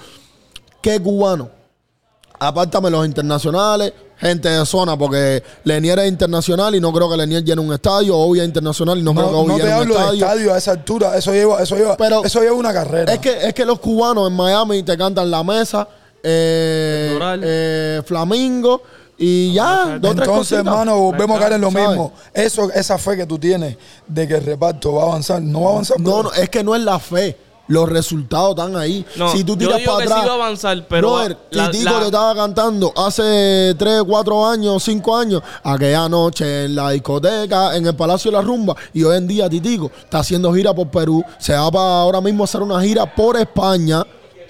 [0.82, 1.50] ¿qué cubano?
[2.40, 7.44] Apártame los internacionales, gente de zona, porque Lenier es internacional y no creo que Lenier
[7.44, 9.74] llene un estadio, Obvia es internacional y no, creo que No, Obvia no te llene
[9.76, 10.26] un hablo de estadio.
[10.26, 13.12] estadio a esa altura, eso lleva, eso lleva, Pero- eso lleva una carrera.
[13.12, 15.88] Es que, es que los cubanos en Miami te cantan La Mesa,
[16.24, 18.82] eh, eh, Flamingo
[19.18, 21.88] y ya, dos, Entonces, hermano, volvemos a caer en lo ¿Sabes?
[21.90, 22.14] mismo.
[22.34, 23.76] Eso, esa fe que tú tienes
[24.08, 26.00] de que el reparto va a avanzar, no va a avanzar.
[26.00, 27.38] No, no, es que no es la fe.
[27.70, 29.06] Los resultados están ahí.
[29.18, 30.22] No, si tú yo tiras digo para que atrás.
[30.24, 34.48] sí va a avanzar, pero Brother, la- Titico la- te estaba cantando hace 3, 4
[34.48, 38.74] años, 5 años, aquella noche en la discoteca, en el Palacio de la Rumba.
[38.94, 41.22] Y hoy en día Titico está haciendo gira por Perú.
[41.40, 44.02] Se va para ahora mismo a hacer una gira por España.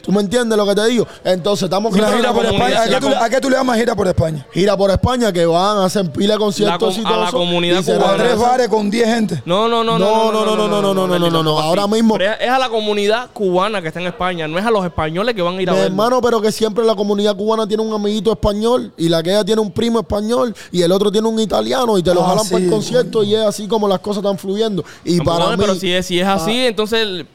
[0.07, 1.05] ¿Tú me entiendes lo que te digo?
[1.21, 2.81] Entonces estamos Una creando gira por la España.
[2.81, 4.47] ¿A qué, tú, la a qué tú le llamas gira por España?
[4.53, 7.31] gira por España que van a hacer pila de conciertos La com- a la exitosos
[7.39, 8.23] comunidad y se A cubana.
[8.23, 9.43] tres bares con 10 gente.
[9.45, 11.59] No, no, no, No, no, no, no, no, no, no, no, no, no, no.
[11.59, 14.65] Ahora mismo- Pero es, es a la comunidad cubana que está en España, no es
[14.65, 15.87] a los españoles que van a ir a Mi ver.
[15.87, 19.43] hermano, pero que siempre la comunidad cubana tiene un amiguito español y la que ella
[19.43, 22.45] tiene un primo español y el otro tiene un italiano y te lo Ah, jalan
[22.45, 24.85] para el sí, concierto y es así como las cosas están fluyendo.
[25.03, 27.25] Y para mí, pero si es, si es así, entonces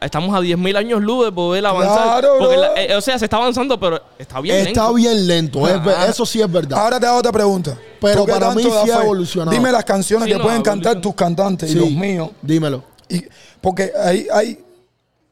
[0.00, 2.20] estamos a 10.000 años luz de poder avanzar.
[2.20, 2.74] Claro, Porque bro.
[2.74, 4.94] la- eh, o sea, se está avanzando, pero está bien está lento.
[4.94, 6.06] bien lento, es Ah.
[6.08, 6.78] eso sí es verdad.
[6.78, 7.76] Ahora te hago otra pregunta.
[8.00, 9.50] Pero ¿Tú para mí sí ha evolucionado.
[9.52, 12.30] Dime las canciones Sí, que no, pueden cantar tus cantantes y Sí, los míos.
[12.40, 12.82] Dímelo.
[13.08, 13.24] Y,
[13.60, 14.58] porque ahí, ahí,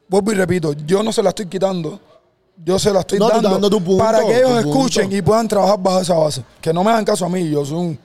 [0.07, 1.99] vuelvo y repito, yo no se la estoy quitando.
[2.63, 5.15] Yo se la estoy No, dando, dando tu punto, para que ellos tu escuchen punto.
[5.17, 6.43] y puedan trabajar bajo esa base.
[6.61, 7.99] Que no me hagan caso a mí, yo soy un,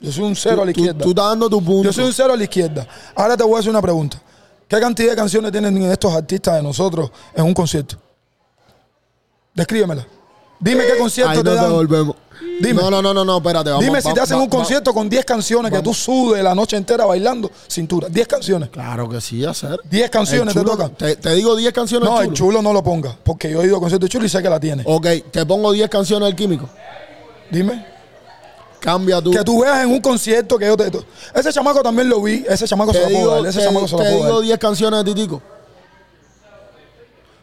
[0.00, 1.02] yo soy un cero a la Tú, izquierda.
[1.04, 1.82] tú estás dando tu punto.
[1.82, 2.86] Yo soy un cero a la izquierda.
[3.16, 4.22] Ahora te voy a hacer una pregunta.
[4.68, 7.96] ¿Qué cantidad de canciones tienen estos artistas de nosotros en un concierto?
[9.54, 10.06] Descríbemela.
[10.60, 12.16] Dime qué concierto Ahí te no te volvemos.
[12.60, 12.82] Dime.
[12.82, 13.70] No, no, no, no, no, espérate.
[13.70, 16.76] Vamos, Dime si te hacen un concierto con 10 canciones que tú sudes la noche
[16.76, 18.08] entera bailando cintura.
[18.08, 18.68] 10 canciones.
[18.70, 19.80] Claro que sí, hacer.
[19.88, 20.90] 10 canciones te tocan.
[20.90, 22.28] Te, te digo 10 canciones No, chulo.
[22.28, 23.16] el chulo no lo ponga.
[23.22, 24.82] Porque yo he ido a conciertos de chulo y sé que la tiene.
[24.86, 26.68] Ok, te pongo 10 canciones del químico.
[27.50, 27.97] Dime.
[28.80, 29.30] Cambia tú.
[29.32, 30.90] Que tú veas en un concierto que yo te.
[31.34, 32.44] Ese chamaco también lo vi.
[32.48, 33.46] Ese chamaco se lo puedo dar.
[33.46, 34.44] Ese te- chamaco se lo te puedo digo dar.
[34.44, 35.42] 10 canciones de Titico.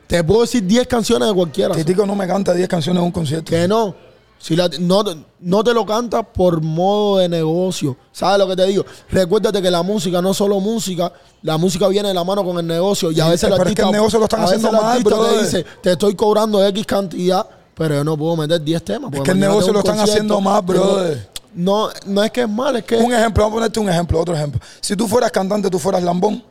[0.07, 1.73] Te puedo decir 10 canciones de cualquiera.
[1.75, 3.49] Titico no me canta 10 canciones en un concierto.
[3.49, 3.95] Que no.
[4.37, 5.03] Si la- no,
[5.39, 7.97] no te lo canta por modo de negocio.
[8.11, 8.85] ¿Sabes lo que te digo?
[9.09, 11.11] Recuérdate que la música no es solo música.
[11.41, 13.11] La música viene de la mano con el negocio.
[13.11, 14.81] Y a Sí, veces pero es artista, que el negocio lo están a veces haciendo
[14.81, 18.83] mal, artista te dice, te estoy cobrando X cantidad, pero yo no puedo meter 10
[18.83, 19.11] temas.
[19.11, 21.29] porque que el negocio lo están haciendo pero brother.
[21.53, 24.19] No, no es que es mal, es que Un ejemplo, vamos a ponerte un ejemplo,
[24.19, 24.59] otro ejemplo.
[24.81, 26.43] Si tú fueras cantante, tú fueras lambón.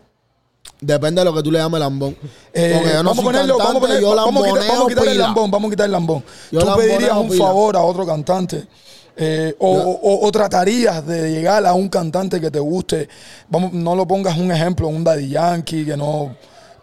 [0.81, 2.16] depende de lo que tú le llames lambón.
[2.53, 4.47] Eh, Porque yo no vamos, a soy ponerlo, vamos, a cantante, poner- yo vamos a
[4.49, 6.25] quitar, vamos a quitar el lambón, vamos a quitar el lambón.
[6.51, 7.45] Yo tú pedirías un pila.
[7.47, 8.66] favor a otro cantante
[9.16, 13.09] eh, o, o- o tratarías de llegar a un cantante que te guste.
[13.49, 16.35] Vamos, no lo pongas un ejemplo, un Daddy Yankee, que no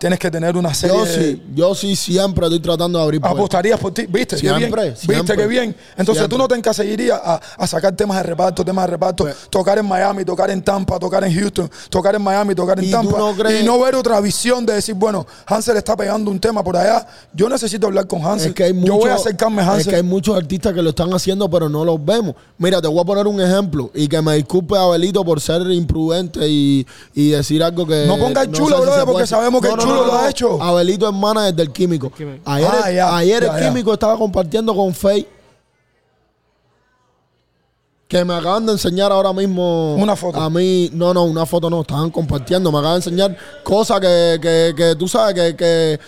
[0.02, 3.22] tienes que tener una serie Yo de- sí, yo sí siempre estoy tratando de abrir.
[3.24, 4.36] Apostarías por ti, ¿viste?
[4.36, 4.96] qué Siempre, bien.
[4.98, 5.16] siempre.
[5.22, 5.76] ¿Viste qué bien?
[5.92, 6.28] Entonces Siempre.
[6.30, 9.78] tú no te encasillarías a, a sacar temas de reparto, temas de reparto, Pues- tocar
[9.78, 12.98] en Miami, tocar en Tampa, tocar en Houston, tocar en Miami, tocar en ¿Y tú
[12.98, 13.18] Tampa.
[13.20, 16.64] no crees- Y no ver otra visión de decir, bueno, Hansel está pegando un tema
[16.64, 17.06] por allá.
[17.32, 18.50] Yo necesito hablar con Hansel.
[18.50, 19.90] Es que hay Yo voy a acercarme a Es Hansel.
[19.92, 22.34] que hay muchos artistas que lo están haciendo, pero no los vemos.
[22.58, 26.48] Mira, te voy a poner un ejemplo y que me disculpe Abelito por ser imprudente
[26.50, 28.06] y, y decir algo que.
[28.08, 30.62] No ponga el chulo, si brother, se porque sabemos que el chulo lo ha hecho.
[30.62, 32.10] Abelito es manager del químico.
[32.12, 32.42] Químico.
[32.50, 33.68] Ayer, Ah, el- ya, ayer ya, el ya.
[33.70, 35.28] químico estaba compartiendo con Faye.
[38.08, 39.96] Que me acaban de enseñar ahora mismo.
[39.96, 40.38] Una foto.
[40.40, 42.70] A mí, no, no, una foto no, estaban compartiendo.
[42.72, 46.00] Me acaban de enseñar cosas que, que, que tú sabes que, que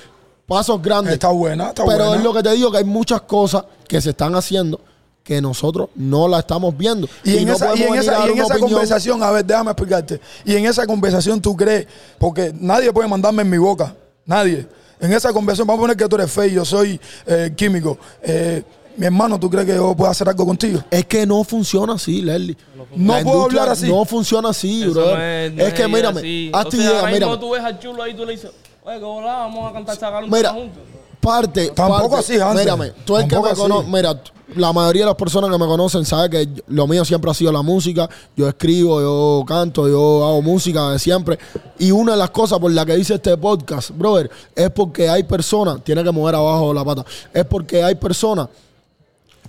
[0.46, 1.14] pasos grandes.
[1.14, 2.18] Está buena, está Pero buena.
[2.18, 4.82] es lo que te digo, que hay muchas cosas que se están haciendo
[5.24, 7.08] que nosotros no la estamos viendo.
[7.24, 10.20] Y en no esa, y en esa, y en esa conversación, a ver, déjame explicarte.
[10.46, 11.88] Y en esa conversación tú crees,
[12.20, 13.96] porque nadie puede mandarme en mi boca,
[14.26, 14.68] nadie.
[15.00, 17.98] En esa conversación, vamos a poner que tú eres feo, yo soy eh, químico.
[18.22, 18.64] Eh,
[18.96, 20.82] mi hermano, ¿tú crees que yo puedo hacer algo contigo?
[20.92, 22.56] Es que no funciona así, Leslie.
[22.96, 23.88] No La puedo hablar así.
[23.88, 25.16] No funciona así, Eso bro.
[25.18, 26.52] no es, no que mírame, así.
[26.54, 27.38] haz o tu sea, idea, mírame.
[27.38, 28.52] tú ves al chulo ahí, tú le dices,
[28.84, 30.84] oye, que hola, vamos a cantar sacar un juntos.
[31.24, 31.70] Parte.
[31.70, 32.66] Tampoco parte- así, Hansel.
[32.66, 34.22] Mírame, tú el que me conoce, mira,
[34.56, 37.52] la mayoría de las personas que me conocen saben que lo mío siempre ha sido
[37.52, 38.08] la música.
[38.36, 41.40] Yo escribo, yo canto, yo hago música de siempre.
[41.80, 45.24] Y una de las cosas por las que hice este podcast, brother, es porque hay
[45.24, 47.04] personas, tiene que mover abajo la pata,
[47.34, 48.48] es porque hay personas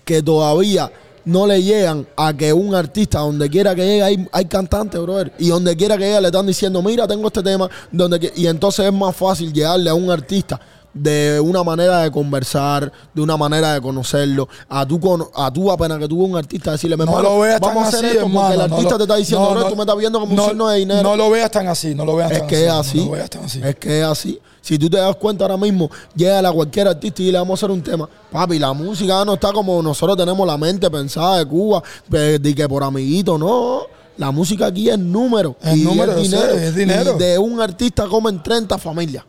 [0.05, 0.91] que todavía
[1.27, 5.33] no le llegan a que un artista, donde quiera que llegue, hay, hay cantantes, brother.
[5.39, 7.69] Y donde quiera que llegue, le están diciendo, mira, tengo este tema.
[7.91, 10.61] donde que- Y entonces es más fácil llegarle a un artista
[10.95, 14.49] de una manera de conversar, de una manera de conocerlo.
[14.69, 17.61] A tú, con, a tú apenas que tuvo un artista, decirle, No "Hermano, lo veas
[17.61, 18.41] vamos a hacer así, esto hermano.
[18.49, 20.21] porque el no artista lo- te está diciendo, no, no, no, tú me estás viendo
[20.21, 21.03] como no, un signo de dinero.
[21.03, 22.89] No lo veas tan así, no lo veas Es tan que es así.
[22.91, 22.99] así.
[23.01, 23.61] No lo veas tan así.
[23.63, 24.41] Es que es así.
[24.61, 27.67] Si tú te das cuenta ahora mismo, llega a cualquier artista y le vamos a
[27.67, 28.09] hacer un tema.
[28.33, 32.67] Papi, la música no está como nosotros tenemos la mente pensada de Cuba, de, que
[32.69, 33.83] por amiguito, no.
[34.17, 35.57] La música aquí es número.
[35.61, 36.53] Es y número, es sé, dinero.
[36.55, 37.15] es dinero.
[37.17, 39.25] Y de un artista comen 30 familias.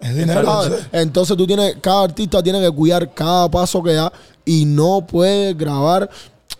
[0.00, 0.62] Es dinero.
[0.62, 0.78] sé.
[0.92, 4.12] Entonces tú tienes, cada artista tiene que cuidar cada paso que da
[4.44, 6.08] y no puede grabar.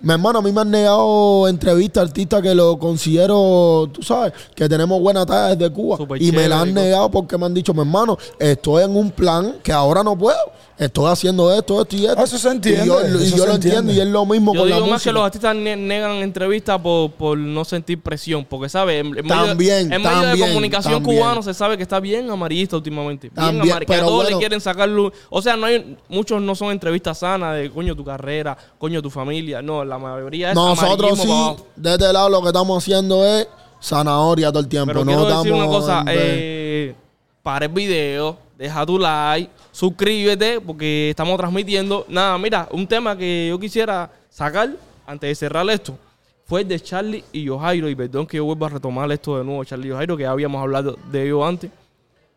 [0.02, 4.32] Mi hermano, a mí me han negado entrevistas a artistas que lo considero, tú sabes,
[4.54, 5.98] que tenemos buena talla desde Cuba.
[6.18, 9.56] Y me la han negado porque me han dicho, mi hermano, estoy en un plan
[9.62, 10.38] que ahora no puedo.
[10.80, 12.24] Estoy haciendo esto, esto y esto.
[12.24, 13.92] Eso se entiende, Y yo, y lo entiendo entiende.
[13.92, 15.10] y es lo mismo Yo con la digo más música.
[15.10, 19.00] que los artistas ne- negan entrevistas por, por no sentir presión, porque, ¿sabes?
[19.02, 21.18] En, en medio, También, en medio de también, comunicación también.
[21.20, 23.28] cubano se sabe que está bien amarillista últimamente.
[23.28, 23.84] Bien También, amarillista.
[23.86, 24.36] Que a pero todos bueno.
[24.36, 25.12] le quieren sacar luz.
[25.28, 29.10] O sea, no hay, muchos no son entrevistas sanas de coño tu carrera, coño tu
[29.10, 29.60] familia.
[29.60, 31.66] No, la mayoría es Nosotros sí, abajo.
[31.76, 33.46] de este lado lo que estamos haciendo es
[33.82, 34.86] zanahoria todo el tiempo.
[34.86, 36.94] Pero no quiero decir una cosa, eh,
[37.42, 42.04] para el video, deja tu like, suscríbete, porque estamos transmitiendo.
[42.08, 44.70] Nada, mira, un tema que yo quisiera sacar
[45.06, 45.96] antes de cerrar esto
[46.44, 47.88] fue el de Charlie y Yojairo.
[47.88, 50.30] Y perdón que yo vuelva a retomar esto de nuevo, Charlie y Yojairo, que ya
[50.30, 51.70] habíamos hablado de ello antes.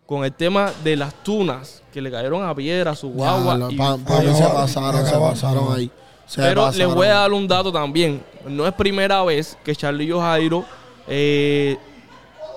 [0.06, 3.58] Con el tema de las tunas que le cayeron a piedra a su guagua.
[3.58, 5.90] Ya, y- pa- pa- se pasaron, se pasaron ahí.
[6.28, 8.22] Se Pero les voy a dar un dato también.
[8.48, 10.64] No es primera vez que Charlie Jairo
[11.08, 11.78] eh,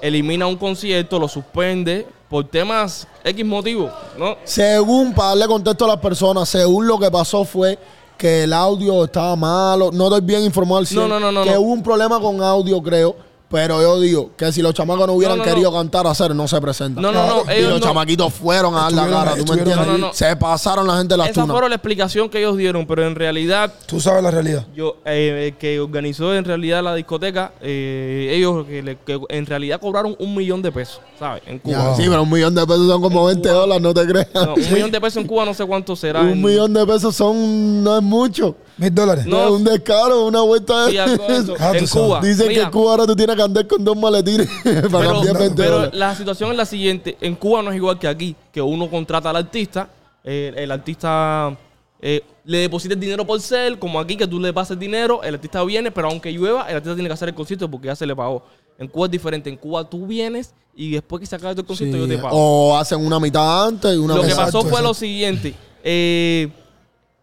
[0.03, 4.37] elimina un concierto, lo suspende por temas X motivos, ¿no?
[4.45, 7.79] Según, para darle contexto a las personas, según lo que pasó fue
[8.19, 9.91] que el audio estaba malo.
[9.93, 11.61] No estoy bien informado al 100, No, no, no, no, Que no.
[11.61, 13.17] hubo un problema con audio, creo.
[13.49, 15.77] Pero yo digo que si los chamacos no hubieran No, no, querido no.
[15.77, 17.01] cantar a hacer, no se presentan.
[17.01, 19.59] No, no, no, y ellos los no- chamaquitos fueron a dar la cara, ¿tú me
[19.59, 19.79] entiendes?
[19.79, 19.87] ahí.
[19.87, 20.13] No, no, no.
[20.13, 21.57] Se pasaron la gente de las Esa tunas.
[21.57, 24.67] fue la explicación que ellos dieron, pero en realidad Tú sabes la realidad.
[24.75, 29.47] yo eh, el que organizó en realidad la discoteca, eh, ellos que, le- que en
[29.47, 31.43] realidad cobraron un millón de pesos, ¿sabes?
[31.47, 31.97] En Ya, Cuba.
[31.97, 34.29] Sí, pero un millón de pesos son como 20 dólares, no te creas.
[34.35, 36.21] No, un millón de pesos en Cuba no sé cuánto será.
[36.21, 38.57] un en- millón de pesos son, no es mucho.
[38.79, 39.25] Mil dólares.
[39.27, 39.45] No.
[39.45, 40.99] Es un descaro, una vuelta de.
[41.59, 41.87] Ah, en.
[41.87, 42.21] Cuba.
[42.21, 45.13] Dicen Mira, que en Cuba ahora tú tienes que andar con dos maletines para Pero,
[45.15, 45.95] cambiar 20 pero dólares.
[45.99, 47.17] la situación es la siguiente.
[47.21, 49.89] En Cuba no es igual que aquí, que uno contrata al artista,
[50.25, 51.57] eh, el artista
[52.03, 55.23] eh, le deposita el dinero por ser, como aquí que tú le pasas el dinero,
[55.23, 57.97] el artista viene, pero aunque llueva, el artista tiene que hacer el concierto porque ya
[57.97, 58.43] se le pagó.
[58.79, 59.49] En Cuba es diferente.
[59.49, 62.37] En Cuba tú vienes y después que se acabe el concierto yo te pago.
[62.37, 65.55] o hacen una mitad antes y una Lo que mitad Exacto, pasó fue lo siguiente.
[65.83, 66.51] eh,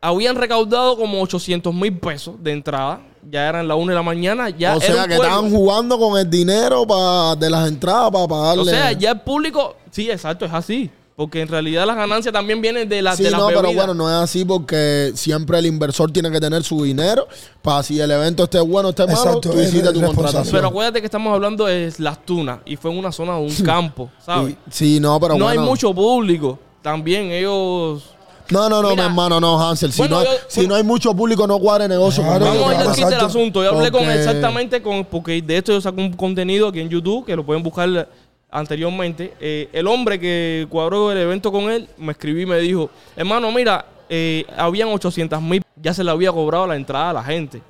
[0.04, 3.02] habían recaudado como 800 mil pesos de entrada.
[3.32, 4.50] Ya eran las 1 de la mañana.
[4.50, 8.62] Ya O sea que estaban jugando con el dinero pa- de las entradas para pagarle.
[8.64, 10.90] O sea, ya el público, sí, exacto, es así.
[11.16, 13.94] Porque en realidad las ganancias también vienen de, la, Sí, de las no, pero bueno,
[13.94, 17.28] no es así porque siempre el inversor tiene que tener su dinero
[17.62, 20.16] para si el evento esté bueno o esté malo, Exacto, tú es hiciste tu responsable.
[20.16, 20.56] contratación.
[20.58, 23.56] Pero acuérdate que estamos hablando de las tunas y fue en una zona de un
[23.64, 24.54] campo, ¿sabes?
[24.54, 25.62] Y- sí, no, pero no bueno.
[25.62, 26.58] hay mucho público.
[26.82, 28.10] También ellos...
[28.50, 29.04] No, no, no, Mira.
[29.04, 29.92] mi hermano, no, Hansel.
[29.92, 30.70] Si, Bueno, no, yo- si bueno.
[30.70, 32.46] no hay mucho público, no cuadre negocio Claro.
[32.46, 33.64] Vamos a ir al del asunto.
[33.64, 35.06] Yo hablé con Porque- exactamente con...
[35.06, 38.10] Porque de esto yo saco un contenido aquí en YouTube que lo pueden buscar
[38.52, 39.34] anteriormente.
[39.40, 43.52] Eh, el hombre que cuadró el evento con él me escribió y me dijo, hermano,
[43.52, 47.62] mira, eh, habían 800 mil, ya se le había cobrado la entrada a la gente.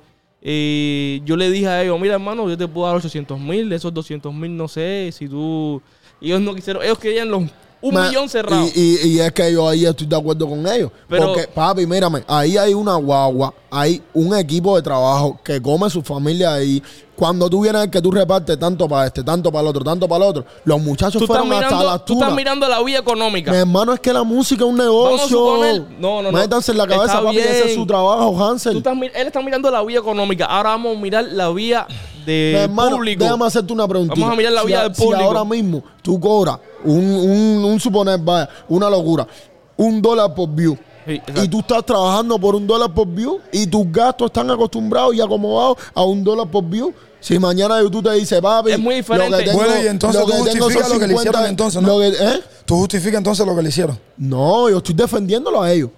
[0.42, 3.92] Eh, yo le dije a ellos, mira hermano, yo te puedo dar 800 mil, esos
[3.94, 5.80] 200 mil no sé, si tú...
[6.20, 7.42] Ellos no quisieron, ellos querían los
[7.84, 8.66] un Ma- millón cerrado.
[8.74, 10.90] Y, y- y es que yo ahí estoy de acuerdo con ellos.
[11.08, 15.90] Pero- Porque, papi, mírame, ahí hay una guagua, hay un equipo de trabajo que come
[15.90, 16.80] su familia ahí.
[17.16, 20.24] Cuando tú vienes que tú repartes tanto para este, tanto para el otro, tanto para
[20.24, 23.50] el otro, los muchachos tú, fueron hasta mirando, las tú estás mirando la vía económica.
[23.52, 25.84] Mi hermano, es que la música es un negocio.
[26.00, 26.32] no, no, no.
[26.32, 28.76] Métanse en la cabeza, papi, ese es su trabajo, Tú Hansel.
[28.78, 30.46] estás él está mirando la vía económica.
[30.46, 31.86] Ahora vamos a mirar la vía
[32.26, 33.22] de hermano, público.
[33.22, 34.14] déjame hacerte una pregunta.
[34.16, 35.24] Vamos a mirar la si, vida a- del si público.
[35.24, 39.26] ahora mismo tú cobras un, un, un suponer, vaya, una locura,
[39.76, 40.76] un dólar por view.
[41.06, 45.14] Sí, y tú estás trabajando por un dólar por view y tus gastos están acostumbrados
[45.14, 46.92] y acomodados a un dólar por view.
[47.20, 49.30] Si mañana YouTube te dice, papi, Es muy diferente.
[49.30, 51.34] lo que tengo, Bueno, y entonces lo tú que justificas son lo que le hicieron
[51.42, 51.88] 50, entonces, ¿no?
[51.88, 52.40] lo que- ¿eh?
[52.66, 53.98] Tú justificas entonces lo que le hicieron.
[54.18, 55.90] No, yo estoy defendiéndolo a ellos.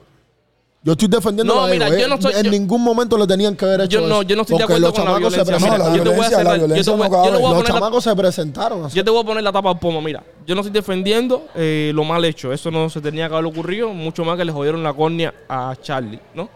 [0.86, 3.26] Yo estoy defendiéndolo No, a mira, yo no Eh, soy- en yo- ningún momento le
[3.26, 5.58] tenían que haber hecho Yo no, yo no estoy de acuerdo con la violencia.
[5.58, 5.76] No, la.
[5.76, 7.18] Yo te voy a violencia, la hacer- yo te violencia voy- no yo te voy
[7.18, 7.32] a cabe.
[7.32, 8.84] Los poner la- chamacos se presentaron.
[8.84, 8.96] así.
[8.96, 10.00] Yo te voy a poner la tapa al pomo.
[10.00, 12.52] Mira, yo no estoy defendiendo eh, lo mal hecho.
[12.52, 13.88] Eso no se tenía que haber ocurrido.
[13.92, 16.48] Mucho más que le jodieron la córnea a Charlie, ¿no?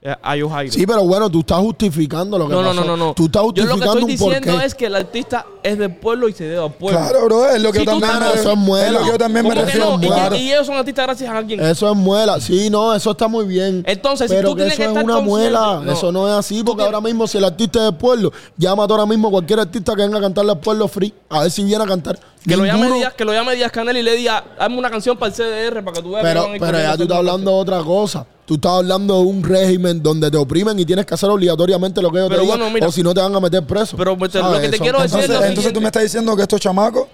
[0.00, 0.34] Eh, A.
[0.70, 2.80] Sí, pero bueno, tú estás justificando lo que no, no, pasó.
[2.82, 3.14] no, no, no.
[3.14, 4.34] Tú estás Yo lo que justificando estoy un porqué.
[4.38, 7.00] diciendo es que el artista es del pueblo y se debe al pueblo.
[7.00, 8.86] Claro, bro, es lo que Si también me eso es muela.
[8.86, 9.98] es lo que yo también me ¿Cómo que refiero.
[10.30, 10.36] no?
[10.36, 11.58] Y, ellos son artistas gracias a alguien.
[11.58, 12.40] Eso es muela.
[12.40, 13.82] Sí, no, eso está muy bien.
[13.88, 15.80] Entonces, si pero tú que tienes eso que es estar una consciente- muela.
[15.84, 15.92] no.
[15.92, 19.04] Eso no es así, porque ahora mismo si el artista es del pueblo, llama ahora
[19.04, 21.86] mismo cualquier artista que venga a cantarle al pueblo free, a ver si viene a
[21.88, 22.20] cantar.
[22.48, 25.16] Que lo, llame Díaz, que lo llame Díaz Canel y le diga, hazme una canción
[25.16, 27.16] para el CDR para que tú veas que Pero, ir pero ya tú estás una
[27.18, 28.26] hablando de otra cosa.
[28.46, 32.10] Tú estás hablando de un régimen donde te oprimen y tienes que hacer obligatoriamente lo
[32.10, 32.86] que ellos Pero te digan, bueno, mira.
[32.88, 33.96] o si no te van a meter preso.
[33.96, 34.50] Pero me- ¿Sabes?
[34.56, 37.06] lo que te quiero decir es Entonces, entonces tú me estás diciendo que estos chamacos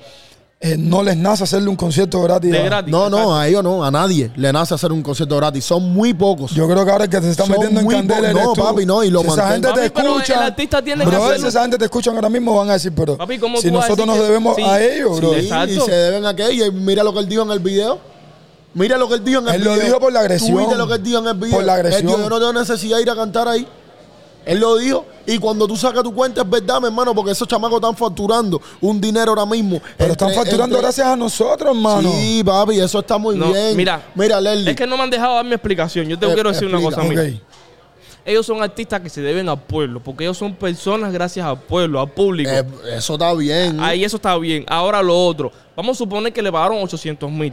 [0.67, 2.51] eh, no les nace hacerle un concierto gratis.
[2.51, 2.91] De gratis.
[2.91, 3.37] No, no, exacto.
[3.37, 5.63] a ellos no, a nadie le nace hacer un concierto gratis.
[5.65, 6.53] Son muy pocos.
[6.53, 8.53] Yo creo que ahora el que te está Son metiendo en muy candela eres no,
[8.55, 8.63] tú.
[8.63, 9.69] papi, no, y lo si esa mantengo.
[9.75, 11.43] gente te Papi, pero el escucha, artista tiene que bro, hacerlo.
[11.43, 13.97] si esa gente te escuchan ahora mismo van a decir, pero Papi, ¿cómo si nosotros
[13.99, 15.31] decir nos que- debemos sí, a ellos, bro.
[15.35, 15.73] Sí, Exacto.
[15.75, 16.67] y se deben a aquello.
[16.67, 17.99] Y mira lo que él dijo en el video.
[18.73, 19.77] Mira lo que él dijo en el Él video.
[19.77, 20.53] lo dijo por la agresión.
[20.53, 21.57] Tú viste lo que él dijo en el video.
[21.59, 22.01] Por la agresión.
[22.01, 23.69] Él dijo, yo no tengo necesidad de ir a cantar ahí.
[24.47, 25.07] Él lo dijo.
[25.27, 28.61] Y cuando tú sacas tu cuenta es verdad, mi hermano, porque esos chamacos están facturando
[28.81, 29.81] un dinero ahora mismo.
[29.97, 32.11] Pero están facturando entre- gracias a nosotros, hermano.
[32.13, 33.75] Sí, papi, eso está muy No, bien.
[33.77, 34.71] mira, mira, Leslie.
[34.73, 36.07] Es que no me han dejado dar mi explicación.
[36.09, 37.23] Yo te Eh, quiero decir una cosa, mira.
[37.23, 37.29] Ok.
[38.27, 42.01] Ellos son artistas que se deben al pueblo, porque ellos son personas gracias al pueblo,
[42.01, 42.51] al público.
[42.51, 42.65] Eh,
[42.97, 43.79] eso está bien.
[43.81, 44.65] Ahí eso está bien.
[44.69, 45.53] Ahora lo otro.
[45.77, 47.53] Vamos a suponer que le pagaron 800 mil.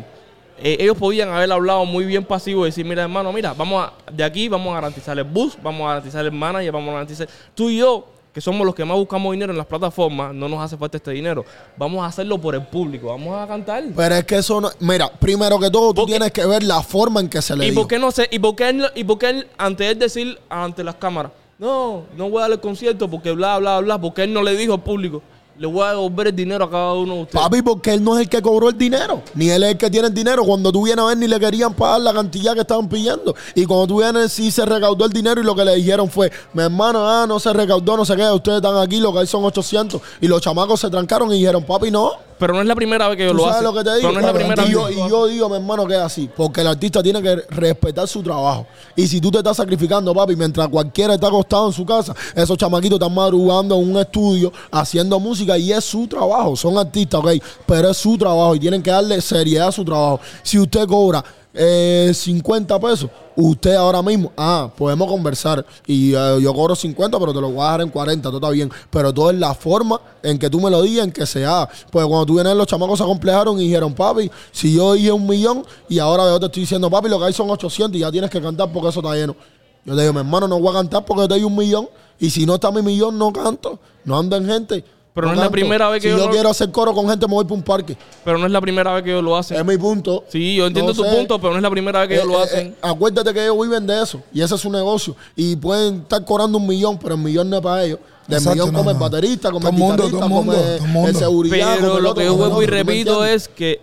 [0.64, 4.12] Eh, ellos podían haber hablado muy bien pasivo y decir, mira hermano, mira, vamos a,
[4.12, 7.28] de aquí vamos a garantizar el bus, vamos a garantizar el manager, vamos a garantizar...
[7.56, 10.62] Tú y yo, que somos los que más buscamos dinero en las plataformas, no nos
[10.62, 11.44] hace falta este dinero.
[11.76, 13.84] Vamos a hacerlo por el público, vamos a cantar.
[13.96, 14.70] Pero es que eso no.
[14.80, 17.72] Mira, primero que todo, tú tienes que ver la forma en que se le ¿Y
[17.72, 18.28] por qué no sé?
[18.32, 22.04] ¿Y por qué, él, y por qué él, ante él decir ante las cámaras, no,
[22.16, 24.74] no voy a darle el concierto porque bla, bla, bla, porque él no le dijo
[24.74, 25.22] al público,
[25.62, 27.44] le voy a devolver el dinero a cada uno de ustedes?
[27.44, 29.22] Papi, porque él no es el que cobró el dinero.
[29.36, 30.44] Ni él es el que tiene el dinero.
[30.44, 33.36] Cuando tú vienes a ver, ni le querían pagar la cantidad que estaban pidiendo.
[33.54, 35.40] Y cuando tú vienes, sí se recaudó el dinero.
[35.40, 38.28] Y lo que le dijeron fue: Mi hermano, ah, no se recaudó, no sé qué.
[38.32, 40.02] Ustedes están aquí, lo que hay son 800.
[40.20, 42.31] Y los chamacos se trancaron y dijeron: Papi, no.
[42.42, 43.66] Pero no es la primera vez que ¿Tú lo sabes hacen.
[43.66, 44.10] lo que te digo?
[44.10, 46.00] Pero no es la primera y, vez yo, y yo digo, mi hermano, que es
[46.00, 46.28] así.
[46.36, 48.66] Porque el artista tiene que respetar su trabajo.
[48.96, 52.58] Y si tú te estás sacrificando, papi, mientras cualquiera está acostado en su casa, esos
[52.58, 56.56] chamaquitos están madrugando en un estudio haciendo música y es su trabajo.
[56.56, 57.30] Son artistas, ok,
[57.68, 60.20] pero es su trabajo y tienen que darle seriedad a su trabajo.
[60.42, 61.24] Si usted cobra
[61.54, 67.34] eh, 50 pesos, usted ahora mismo, ah, podemos conversar y eh, yo cobro 50, pero
[67.34, 68.72] te lo voy a dejar en 40, todo está bien.
[68.90, 71.70] Pero todo es la forma en que tú me lo digas, en que se haga.
[71.92, 75.28] Pues cuando tú vienes, los chamacos se acomplejaron y dijeron, papi, si yo dije un
[75.28, 78.12] millón y ahora yo te estoy diciendo, papi, lo que hay son 800 y ya
[78.12, 79.36] tienes que cantar porque eso está lleno.
[79.84, 81.90] Yo te digo, mi hermano, no voy a cantar porque te doy un millón
[82.20, 83.80] y si no está mi millón, no canto.
[84.06, 84.84] No ando en gente.
[85.14, 87.28] Pero no es la primera vez que si yo yo quiero hacer coro con gente,
[87.28, 87.98] me voy para un parque.
[88.24, 89.58] Pero no es la primera vez que ellos lo hacen.
[89.58, 90.24] Es mi punto.
[90.30, 91.14] Sí, yo entiendo No tu sé.
[91.16, 92.68] punto, pero no es la primera vez que ellos Eh, lo eh, hacen.
[92.68, 95.16] eh, acuérdate que ellos viven de eso y ese es su negocio.
[95.36, 98.00] Y pueden estar cobrando un millón, pero el millón no es para ellos.
[98.28, 99.04] Del Exacto, millón no, come el no.
[99.04, 101.10] baterista, come Todo el mundo, todo mundo, come todo mundo.
[101.10, 101.76] el seguridad.
[101.76, 103.82] Pero el lo que yo vuelvo y otro, ¿tú me repito es que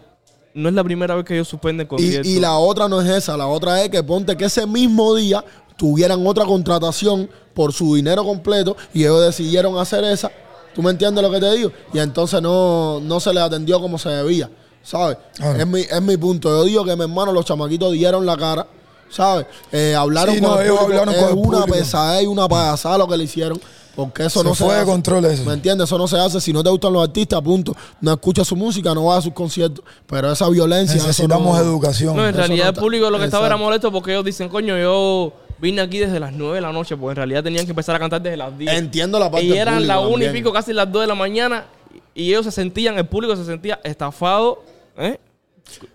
[0.55, 2.27] no es la primera vez que ellos suspenden Y, conciertos.
[2.33, 5.45] y la otra no es esa, la otra es que ponte que ese mismo día
[5.77, 10.31] tuvieran otra contratación por su dinero completo y ellos decidieron hacer esa.
[10.79, 11.73] ¿Tú me entiendes lo que te digo?
[11.93, 14.49] Y entonces no, no se les atendió como se debía,
[14.81, 15.17] ¿sabes?
[15.35, 15.59] Claro.
[15.59, 16.49] Es, mi, es mi punto.
[16.51, 18.65] Yo digo que mi hermano, los chamaquitos dieron la cara,
[19.11, 19.47] ¿sabes?
[19.73, 21.01] Eh, hablaron Sí, con no, el ellos público.
[21.01, 21.79] hablaron es con el una público.
[21.79, 23.61] pesadez y una payasada lo que le hicieron.
[23.97, 24.85] Porque eso Se no se de hace.
[24.85, 25.43] control eso.
[25.45, 25.89] ¿Me entiendes?
[25.89, 26.41] Eso no se hace.
[26.41, 27.75] Si no te gustan los artistas, punto.
[28.01, 29.85] No escuchas su música, no vas a sus conciertos.
[30.07, 30.95] Pero esa violencia.
[30.99, 32.15] eso Necesitamos no- educación.
[32.15, 34.49] No, en Eso realidad no el público lo que estaba era molesto porque ellos dicen,
[34.49, 37.71] coño, yo vine aquí desde las 9 de la noche, porque en realidad tenían que
[37.73, 38.73] empezar a cantar desde las 10.
[38.73, 41.67] Entiendo la parte y eran las 1 y pico, casi las 2 de la mañana,
[42.15, 44.63] y ellos se sentían, el público se sentía estafado.
[44.97, 45.19] ¿eh?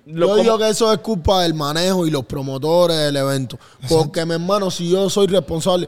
[0.05, 3.57] Lo- yo como- digo que eso es culpa del manejo y los promotores del evento.
[3.89, 5.87] Porque, mi hermano, si yo soy responsable.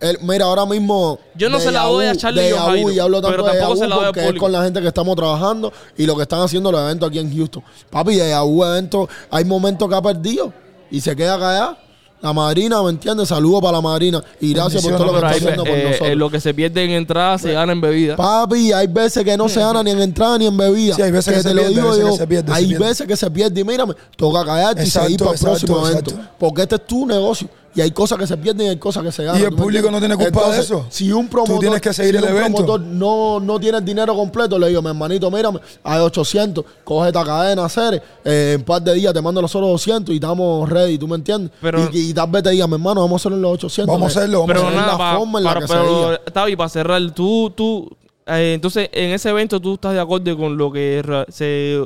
[0.00, 1.18] el- mira, ahora mismo.
[1.34, 3.42] Yo no de se la doy a Charlie de y Jairo, y hablo tanto pero
[3.52, 5.72] de tampoco se Yahoo la doy al porque es con la gente que estamos trabajando
[5.96, 7.64] y lo que están haciendo los eventos aquí en Houston.
[7.90, 10.52] Papi, de Yahoo eventos, hay momentos que ha perdido
[10.90, 11.78] y se queda callada.
[12.20, 13.28] La madrina, ¿me entiendes?
[13.28, 16.08] Saludos para la madrina y gracias por todo lo que está haciendo por eh, nosotros.
[16.10, 18.16] eh, lo que se pierde en entrada se gana en bebida.
[18.16, 20.96] Papi, hay veces que no se gana ni en entrada ni en bebida.
[20.96, 22.12] Sí, hay veces que se te lo pierde, digo hay veces yo.
[22.12, 22.84] que se pierde, se hay pierde.
[22.86, 23.60] veces que se pierde.
[23.60, 26.10] Y mírame, toca callarte y seguir para el exacto, próximo evento.
[26.10, 26.30] exacto.
[26.40, 27.48] Porque este es tu negocio.
[27.78, 29.40] Y hay cosas que se pierden y hay cosas que se ganan.
[29.40, 30.84] Y el ¿tú me público no tiene culpa de eso.
[30.88, 32.56] Si un promotor, Tú tienes que seguir si el un evento.
[32.64, 37.08] promotor no, no tiene el dinero completo, le digo, mi hermanito, mírame, hay 800, coge
[37.08, 40.16] esta cadena, hacer, eh, en un par de días te mando los otros 200 y
[40.16, 41.52] estamos ready, ¿tú me entiendes?
[41.60, 43.94] Pero- y, y tal vez te diga, mi hermano, vamos a hacerlo en los 800.
[43.94, 44.80] Vamos a hacerlo, vamos pero a hacerlo.
[44.80, 46.18] es nada, la pa- forma en la para, que se pero, diga.
[46.32, 50.56] Tavi, para cerrar, tú, tú, eh, entonces en ese evento tú estás de acuerdo con
[50.56, 51.80] lo que se,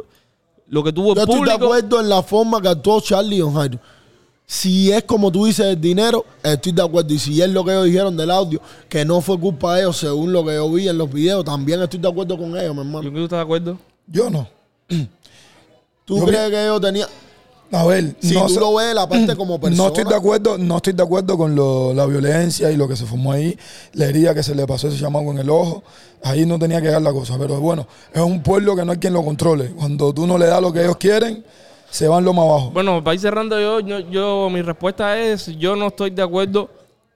[0.69, 1.65] lo que tuvo el Yo estoy de público.
[1.67, 3.79] acuerdo en la forma que actuó Charlie y Don Jairo.
[4.47, 7.15] Si es como tú dices el dinero, estoy de acuerdo.
[7.15, 9.97] Y si es lo que ellos dijeron del audio, que no fue culpa de ellos,
[9.97, 12.77] según lo que yo vi en los videos, también estoy de acuerdo con ellos, mi
[12.77, 13.01] Yo hermano.
[13.01, 13.79] creo que tú estás de acuerdo.
[14.07, 14.47] Yo no.
[16.05, 17.09] ¿Tú yo crees que ellos tenían.?
[17.75, 19.83] A ver, Si no tú sé- lo ves la parte como persona.
[19.83, 22.97] No estoy de acuerdo, no estoy de acuerdo con lo- la violencia y lo que
[22.97, 23.57] se formó ahí,
[23.95, 25.83] la herida que se le pasó a ese chamaco en el ojo.
[26.25, 28.99] Ahí no tenía que dar la cosa, pero bueno, es un pueblo que no hay
[28.99, 29.71] quien lo controle.
[29.71, 31.43] Cuando tú no le das lo que ellos quieren,
[31.93, 32.71] se van lo más abajo.
[32.73, 36.69] Bueno, para ir cerrando yo, yo, yo- mi respuesta es, yo no estoy de acuerdo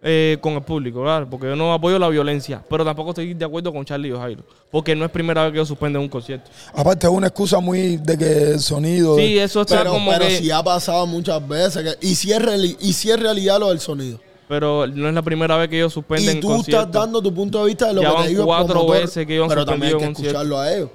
[0.03, 3.45] eh, con el público, claro, porque yo no apoyo la violencia, pero tampoco estoy de
[3.45, 6.49] acuerdo con Charlie y Jairo, porque no es primera vez que ellos suspenden un concierto.
[6.75, 9.17] Aparte es una excusa muy de que el sonido.
[9.17, 10.39] Sí, eso está Pero, como pero que...
[10.39, 11.83] si ha pasado muchas veces.
[11.99, 14.21] que- y, si es reali- y si es realidad lo del sonido.
[14.49, 16.87] Pero no es la primera vez que ellos suspenden Y tú conciertos.
[16.87, 19.33] estás dando tu punto de vista de lo Ya que te digo cuatro veces que
[19.35, 20.91] ellos han Pero también hay que escucharlo a ellos.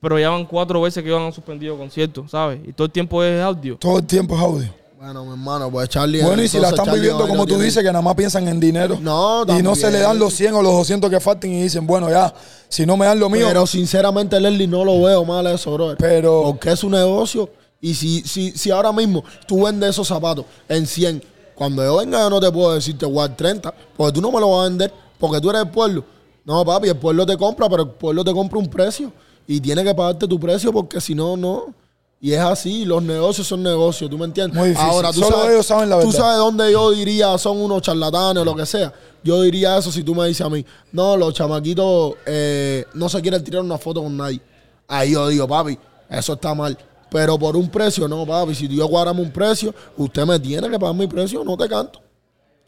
[0.00, 2.60] Pero ya van cuatro veces que ellos han suspendido conciertos, ¿sabes?
[2.66, 3.76] Y todo el tiempo es audio.
[3.78, 4.68] Todo el tiempo es audio.
[4.96, 6.22] Bueno, mi hermano, pues Charlie.
[6.22, 8.46] Bueno, y si la están Charlie viviendo como tú tiene- dices, que nada más piensan
[8.48, 8.98] en dinero.
[9.00, 10.02] No, Y no se le también.
[10.02, 12.32] dan los 100 o los 200 que falten y dicen, bueno, ya,
[12.68, 13.46] si no me dan lo mío.
[13.46, 15.94] Pero sinceramente, Leslie, no lo veo mal eso, bro.
[15.98, 17.48] Pero- Porque es un negocio.
[17.80, 21.22] Y si, si, si ahora mismo tú vendes esos zapatos en 100,
[21.54, 24.20] cuando yo venga yo no te puedo decir te voy a dar 30, porque tú
[24.20, 26.04] no me lo vas a vender, porque tú eres el pueblo.
[26.44, 29.12] No, papi, el pueblo te compra, pero el pueblo te compra un precio.
[29.48, 31.74] Y tiene que pagarte tu precio, porque si no, no.
[32.20, 34.56] Y es así, los negocios son negocios, ¿tú me entiendes?
[34.58, 34.90] Muy difícil.
[34.90, 36.18] Ahora, tú Solo sabes, ellos saben la Tú verdad.
[36.20, 38.92] sabes dónde yo diría son unos charlatanes o lo que sea.
[39.24, 43.20] Yo diría eso si tú me dices a mí, no, los chamaquitos eh, no se
[43.22, 44.40] quieren tirar una foto con nadie.
[44.86, 45.78] Ahí yo digo, papi,
[46.10, 46.76] eso está mal.
[47.10, 48.54] Pero por un precio, no, papi.
[48.54, 52.02] Si yo cuadramos un precio, usted me tiene que pagar mi precio, no te canto.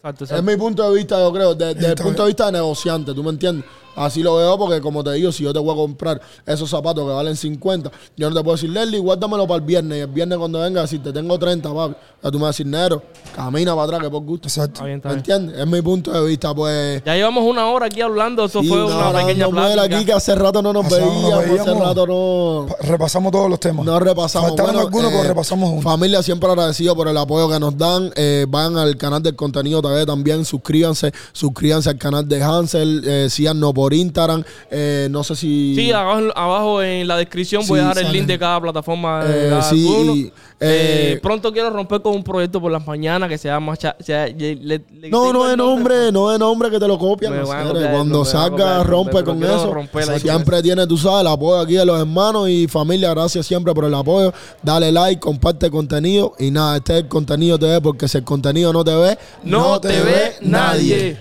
[0.02, 2.52] Exacto, Es mi punto de vista, yo creo, de- desde el punto de vista de
[2.52, 3.66] negociante, ¿tú me entiendes?
[4.00, 7.04] Así lo veo porque, como te digo, si yo te voy a comprar esos zapatos
[7.06, 9.98] que valen 50, yo no te puedo decir, Leslie, guárdamelo para el viernes.
[9.98, 12.52] Y el viernes cuando venga, si te tengo 30, papi, ya tú me vas a
[12.52, 13.02] decir, Nero,
[13.34, 14.48] camina para atrás, que por gusto.
[14.48, 14.72] Exacto.
[14.74, 15.58] Está bien, está ¿Me entiendes?
[15.58, 17.02] Es mi punto de vista, pues...
[17.04, 19.82] Ya llevamos una hora aquí hablando, eso Sí, fue una pequeña plática.
[19.96, 22.66] aquí que hace rato no nos Hace veíamos, hace rato no...
[22.68, 23.84] Pa- Repasamos todos los temas.
[23.84, 24.48] No repasamos.
[24.50, 25.82] Faltaron Bueno, algunos, eh, pero repasamos uno.
[25.82, 28.10] Familia, siempre agradecido por el apoyo que nos dan.
[28.16, 33.28] Eh, vayan al canal del contenido TV también, suscríbanse, suscríbanse al canal de Hansel, eh,
[33.30, 34.44] síganos por Instagram.
[34.70, 35.74] eh, no sé si.
[35.74, 38.20] Sí, abajo, abajo en la descripción voy a dejar el salen.
[38.20, 39.24] link de cada plataforma.
[39.24, 40.32] de Eh, cada sí, y,
[40.62, 43.74] Eh, eh, pronto quiero romper con un proyecto por las mañanas que se llama...
[43.78, 47.34] Cha- se- le- no, no el es nombre, no es nombre que te lo copian.
[47.34, 49.72] No copiar Cuando salga, rompe con eso.
[49.72, 53.08] romper Siempre tiene, tú sabes, el apoyo aquí de los hermanos y familia.
[53.14, 54.34] Gracias siempre por el apoyo.
[54.62, 56.34] Dale like, comparte el contenido.
[56.38, 59.80] Y nada, este es el contenido TV porque si el contenido no te ve, No
[59.80, 61.16] te ve nadie.